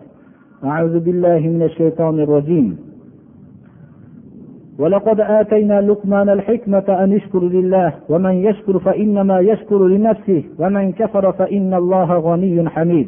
ولقد 4.79 5.19
آتينا 5.19 5.81
لقمان 5.81 6.29
الحكمة 6.29 7.03
أن 7.03 7.11
يشكر 7.11 7.43
لله 7.43 7.93
ومن 8.09 8.31
يشكر 8.31 8.79
فإنما 8.79 9.39
يشكر 9.39 9.87
لنفسه 9.87 10.43
ومن 10.59 10.91
كفر 10.91 11.31
فإن 11.31 11.73
الله 11.73 12.17
غني 12.17 12.69
حميد. 12.69 13.07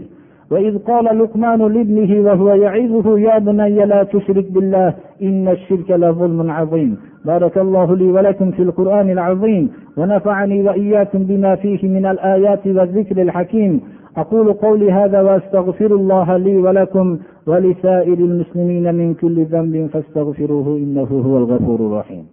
وإذ 0.51 0.78
قال 0.78 1.20
لقمان 1.20 1.59
لابنه 1.59 2.22
وهو 2.26 2.53
يعظه 2.53 3.20
يا 3.20 3.39
بني 3.39 3.86
لا 3.86 4.03
تشرك 4.03 4.51
بالله 4.51 4.93
إن 5.24 5.47
الشرك 5.47 5.91
لظلم 5.91 6.51
عظيم. 6.51 6.97
بارك 7.26 7.57
الله 7.57 7.95
لي 7.95 8.11
ولكم 8.11 8.51
في 8.51 8.61
القرآن 8.61 9.09
العظيم 9.09 9.70
ونفعني 9.97 10.61
وإياكم 10.61 11.24
بما 11.24 11.55
فيه 11.55 11.88
من 11.88 12.05
الآيات 12.05 12.68
والذكر 12.68 13.22
الحكيم. 13.22 13.82
أقول 14.18 14.53
قولي 14.53 14.91
هذا 14.91 15.22
وأستغفر 15.22 15.86
الله 15.95 16.38
لي 16.38 16.57
ولكم 16.57 17.18
ولسائر 17.48 18.14
المسلمين 18.14 18.96
من 18.96 19.14
كل 19.14 19.46
ذنب 19.46 19.89
فاستغفروه 19.93 20.78
إنه 20.78 21.04
هو 21.26 21.38
الغفور 21.38 21.80
الرحيم. 21.80 22.28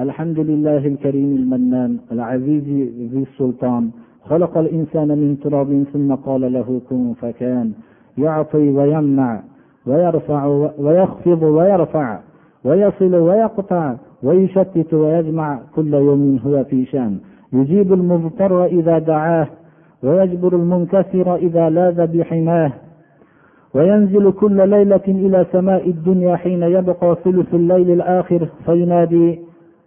الحمد 0.00 0.38
لله 0.38 0.86
الكريم 0.86 1.36
المنان 1.36 1.98
العزيز 2.12 2.64
ذي 3.12 3.26
السلطان. 3.32 3.90
خلق 4.24 4.58
الإنسان 4.58 5.08
من 5.08 5.40
تراب 5.40 5.84
ثم 5.92 6.14
قال 6.14 6.52
له 6.52 6.80
كن 6.90 7.14
فكان. 7.20 7.72
يعطي 8.18 8.70
ويمنع 8.70 9.42
ويرفع 9.86 10.46
ويخفض 10.78 11.42
ويرفع 11.42 12.20
ويصل 12.64 13.14
ويقطع 13.14 13.96
ويشتت 14.22 14.94
ويجمع 14.94 15.60
كل 15.76 15.94
يوم 15.94 16.40
هو 16.46 16.64
في 16.64 16.84
شان. 16.84 17.18
يجيب 17.52 17.92
المضطر 17.92 18.64
إذا 18.64 18.98
دعاه 18.98 19.46
ويجبر 20.02 20.56
المنكسر 20.56 21.34
إذا 21.36 21.70
لاذ 21.70 22.06
بحماه. 22.06 22.72
وينزل 23.74 24.32
كل 24.32 24.68
ليلة 24.68 25.00
إلى 25.08 25.46
سماء 25.52 25.88
الدنيا 25.90 26.36
حين 26.36 26.62
يبقى 26.62 27.16
ثلث 27.24 27.54
الليل 27.54 27.90
الآخر 27.90 28.48
فينادي 28.66 29.38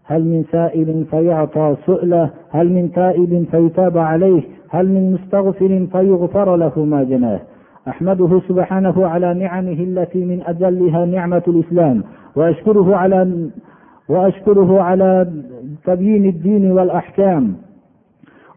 هل 0.06 0.24
من 0.26 0.44
سائل 0.52 1.06
فيعطى 1.12 1.76
سؤله؟ 1.86 2.30
هل 2.50 2.74
من 2.74 2.92
تائب 2.92 3.46
فيتاب 3.52 3.98
عليه؟ 3.98 4.42
هل 4.70 4.88
من 4.88 5.14
مستغفر 5.14 5.88
فيغفر 5.92 6.56
له 6.56 6.86
ما 6.86 7.04
جناه؟ 7.04 7.40
أحمده 7.88 8.42
سبحانه 8.48 9.08
على 9.08 9.34
نعمه 9.34 9.72
التي 9.84 10.26
من 10.26 10.42
أجلها 10.48 11.06
نعمة 11.06 11.44
الإسلام 11.48 12.04
وأشكره 12.36 12.96
على 12.96 13.50
وأشكره 14.12 14.82
على 14.82 15.28
تبيين 15.86 16.26
الدين 16.26 16.72
والأحكام. 16.72 17.56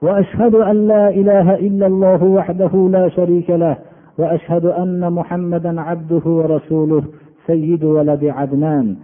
وأشهد 0.03 0.55
أن 0.55 0.89
لا 0.89 1.09
إله 1.09 1.55
إلا 1.55 1.87
الله 1.87 2.25
وحده 2.25 2.89
لا 2.93 3.09
شريك 3.09 3.51
له 3.51 3.77
وأشهد 4.19 4.67
أن 4.67 5.13
محمدا 5.13 5.81
عبده 5.81 6.23
ورسوله 6.27 7.03
سيد 7.47 7.85
ولد 7.85 8.25
عدنان. 8.25 8.97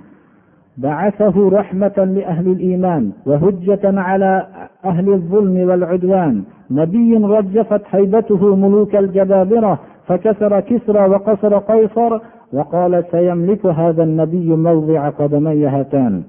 بعثه 0.79 1.49
رحمة 1.49 1.99
لأهل 2.17 2.47
الإيمان 2.47 3.13
وهجة 3.27 4.01
على 4.01 4.47
أهل 4.85 5.13
الظلم 5.13 5.69
والعدوان. 5.69 6.43
نبي 6.71 7.17
رجفت 7.17 7.83
هيبته 7.91 8.57
ملوك 8.57 8.97
الجبابرة 8.97 9.79
فكسر 10.07 10.61
كسرى 10.61 11.09
وقصر 11.09 11.59
قيصر 11.59 12.19
وقال 12.53 13.05
سيملك 13.11 13.67
هذا 13.67 14.03
النبي 14.03 14.57
موضع 14.57 15.09
قدمي 15.09 15.67
هاتان. 15.67 16.23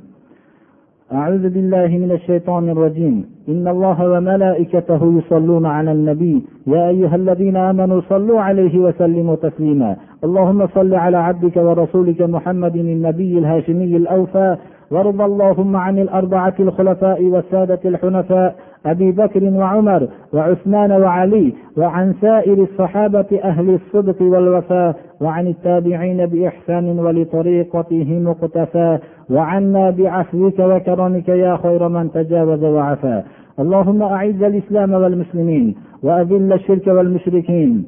أعوذ 1.13 1.49
بالله 1.49 1.87
من 1.87 2.11
الشيطان 2.11 2.69
الرجيم. 2.69 3.25
إن 3.49 3.67
الله 3.67 4.09
وملائكته 4.09 5.17
يصلون 5.17 5.65
على 5.65 5.91
النبي. 5.91 6.43
يا 6.67 6.89
أيها 6.89 7.15
الذين 7.15 7.57
آمنوا 7.57 8.01
صلوا 8.09 8.41
عليه 8.41 8.79
وسلموا 8.79 9.35
تسليما. 9.35 9.95
اللهم 10.23 10.67
صل 10.67 10.93
على 10.93 11.17
عبدك 11.17 11.57
ورسولك 11.57 12.21
محمد 12.21 12.75
النبي 12.75 13.39
الهاشمي 13.39 13.97
الأوفى. 13.97 14.57
وارض 14.91 15.21
اللهم 15.21 15.75
عن 15.75 15.99
الأربعة 15.99 16.53
الخلفاء 16.59 17.23
والسادة 17.23 17.79
الحنفاء 17.85 18.55
أبي 18.85 19.11
بكر 19.11 19.43
وعمر 19.43 20.07
وعثمان 20.33 20.91
وعلي 20.91 21.53
وعن 21.77 22.13
سائر 22.21 22.63
الصحابة 22.63 23.39
أهل 23.43 23.69
الصدق 23.69 24.21
والوفاء 24.21 24.95
وعن 25.21 25.47
التابعين 25.47 26.25
بإحسان 26.25 26.99
ولطريقتهم 26.99 28.23
مقتفى 28.23 28.99
وعنا 29.29 29.89
بعفوك 29.89 30.59
وكرمك 30.59 31.29
يا 31.29 31.57
خير 31.63 31.87
من 31.87 32.11
تجاوز 32.11 32.63
وعفا. 32.63 33.23
اللهم 33.59 34.01
أعز 34.01 34.43
الإسلام 34.43 34.93
والمسلمين 34.93 35.75
وأذل 36.03 36.53
الشرك 36.53 36.87
والمشركين 36.87 37.85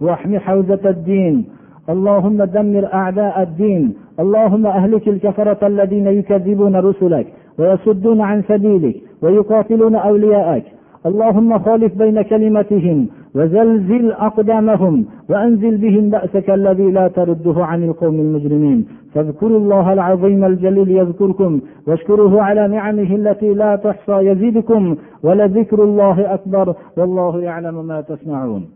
واحم 0.00 0.38
حوزة 0.38 0.80
الدين 0.90 1.57
اللهم 1.94 2.44
دمر 2.44 2.84
أعداء 2.94 3.42
الدين. 3.42 3.94
اللهم 4.20 4.66
أهلك 4.66 5.08
الكفرة 5.08 5.66
الذين 5.66 6.06
يكذبون 6.06 6.76
رسلك 6.76 7.26
ويصدون 7.58 8.20
عن 8.20 8.42
سبيلك 8.42 8.96
ويقاتلون 9.22 9.94
أولياءك. 9.94 10.64
اللهم 11.06 11.58
خالف 11.58 11.98
بين 11.98 12.22
كلمتهم 12.22 13.06
وزلزل 13.34 14.12
أقدامهم 14.12 15.04
وأنزل 15.30 15.76
بهم 15.76 16.10
بأسك 16.10 16.50
الذي 16.50 16.90
لا 16.90 17.08
ترده 17.08 17.64
عن 17.64 17.84
القوم 17.84 18.14
المجرمين. 18.14 18.86
فاذكروا 19.14 19.58
الله 19.58 19.92
العظيم 19.92 20.44
الجليل 20.44 20.90
يذكركم 20.90 21.60
واشكروه 21.86 22.42
على 22.42 22.68
نعمه 22.68 23.14
التي 23.14 23.54
لا 23.54 23.76
تحصى 23.76 24.12
يزدكم 24.12 24.96
ولذكر 25.22 25.84
الله 25.84 26.34
أكبر 26.34 26.74
والله 26.96 27.40
يعلم 27.40 27.86
ما 27.86 28.00
تصنعون. 28.00 28.66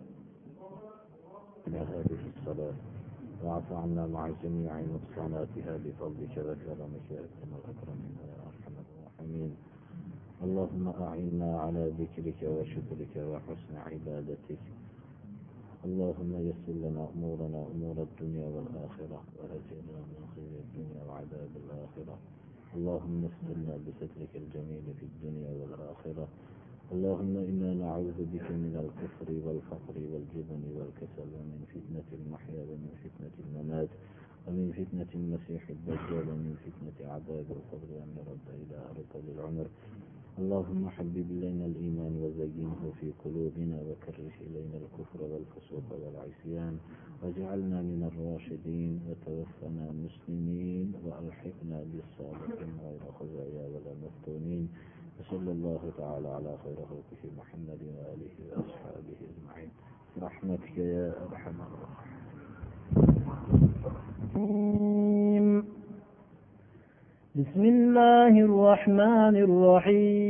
واعف 3.62 3.82
عنا 3.82 4.06
مع 4.06 4.30
جميع 4.42 4.80
نقصاناتها 4.80 5.76
بفضلك 5.84 6.34
وكرمك 6.38 7.06
يا 7.10 7.20
أكرم 7.20 7.50
الأكرمين 7.58 8.16
يا 8.28 8.36
أرحم 8.48 8.74
الراحمين. 8.82 9.52
اللهم 10.42 10.88
أعنا 10.88 11.60
على 11.60 11.92
ذكرك 12.00 12.40
وشكرك 12.42 13.14
وحسن 13.16 13.74
عبادتك. 13.76 14.64
اللهم 15.84 16.32
يسر 16.48 16.76
لنا 16.84 17.08
أمورنا 17.14 17.60
أمور 17.74 17.96
الدنيا 18.08 18.46
والآخرة 18.54 19.20
وأجرنا 19.38 19.98
من 20.12 20.22
خير 20.34 20.52
الدنيا 20.64 21.02
وعذاب 21.08 21.52
الآخرة. 21.62 22.16
اللهم 22.76 23.20
استرنا 23.30 23.74
بسترك 23.86 24.32
الجميل 24.42 24.86
في 24.98 25.06
الدنيا 25.10 25.50
والآخرة. 25.60 26.26
اللهم 26.92 27.34
إنا 27.50 27.70
نعوذ 27.74 28.18
بك 28.32 28.48
من 28.64 28.74
الكفر 28.84 29.28
والفقر 29.46 29.96
والجبن 30.12 30.62
والكسل 30.76 31.28
ومن 31.36 31.60
المحيا 32.32 32.62
ومن 32.70 32.92
فتنة 33.04 33.34
الممات 33.44 33.88
ومن 34.48 34.72
فتنة 34.72 35.10
المسيح 35.14 35.68
الدجال 35.70 36.28
ومن 36.28 36.56
فتنة 36.64 37.12
عذاب 37.12 37.46
القبر 37.50 37.88
وأن 37.94 38.10
يرد 38.16 38.46
إلى 38.62 38.76
أرض 38.90 39.24
العمر 39.36 39.66
اللهم 40.38 40.88
حبب 40.88 41.26
إلينا 41.30 41.66
الإيمان 41.66 42.12
وزينه 42.22 42.92
في 43.00 43.12
قلوبنا 43.24 43.76
وكره 43.88 44.32
إلينا 44.40 44.76
الكفر 44.82 45.20
والفسوق 45.22 45.86
والعصيان 45.92 46.78
واجعلنا 47.22 47.82
من 47.82 48.00
الراشدين 48.10 49.00
وتوفنا 49.08 49.86
مسلمين 49.92 50.92
وألحقنا 51.04 51.84
بالصالحين 51.92 52.72
غير 52.84 53.00
خزايا 53.20 53.64
ولا 53.68 53.92
مفتونين. 54.04 54.68
وصلى 55.20 55.52
الله 55.52 55.92
تعالى 55.98 56.28
على 56.28 56.56
خير 56.64 56.76
خلقه 56.76 57.22
محمد 57.38 57.80
وآله 57.96 58.34
وأصحابه 58.48 59.18
أجمعين. 59.28 59.70
برحمتك 60.16 60.78
يا 60.78 61.14
أرحم 61.28 61.56
الراحمين. 61.60 62.21
بسم 67.36 67.64
الله 67.64 68.40
الرحمن 68.40 69.36
الرحيم. 69.36 70.26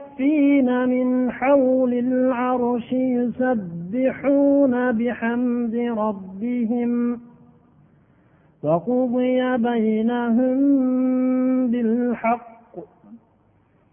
حافين 0.21 0.69
من 0.89 1.31
حول 1.31 1.93
العرش 1.93 2.91
يسبحون 2.93 4.91
بحمد 4.91 5.75
ربهم 5.75 7.19
وقضي 8.63 9.57
بينهم 9.57 10.57
بالحق 11.67 12.77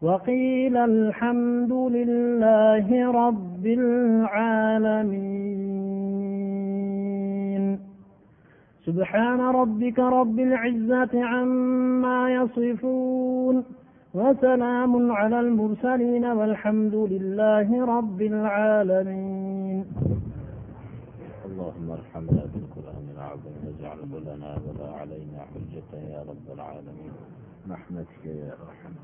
وقيل 0.03 0.77
الحمد 0.77 1.73
لله 1.73 3.11
رب 3.13 3.67
العالمين 3.67 5.09
سبحان 8.87 9.41
ربك 9.41 9.99
رب 9.99 10.39
العزة 10.41 11.25
عما 11.25 12.35
يصفون 12.35 13.65
وسلام 14.19 15.13
على 15.13 15.41
المرسلين 15.41 16.25
والحمد 16.25 16.95
لله 16.95 17.69
رب 17.99 18.21
العالمين. 18.33 19.85
اللهم 21.47 21.91
ارحمنا 21.99 22.43
بالقرآن 22.53 23.07
العظيم 23.15 23.59
واجعله 23.67 24.13
لنا 24.29 24.51
ولا 24.67 24.89
علينا 25.01 25.41
حجة 25.51 25.91
يا 26.15 26.21
رب 26.31 26.47
العالمين. 26.55 27.13
رحمتك 27.71 28.25
يا 28.27 28.53
أرحم. 28.65 28.95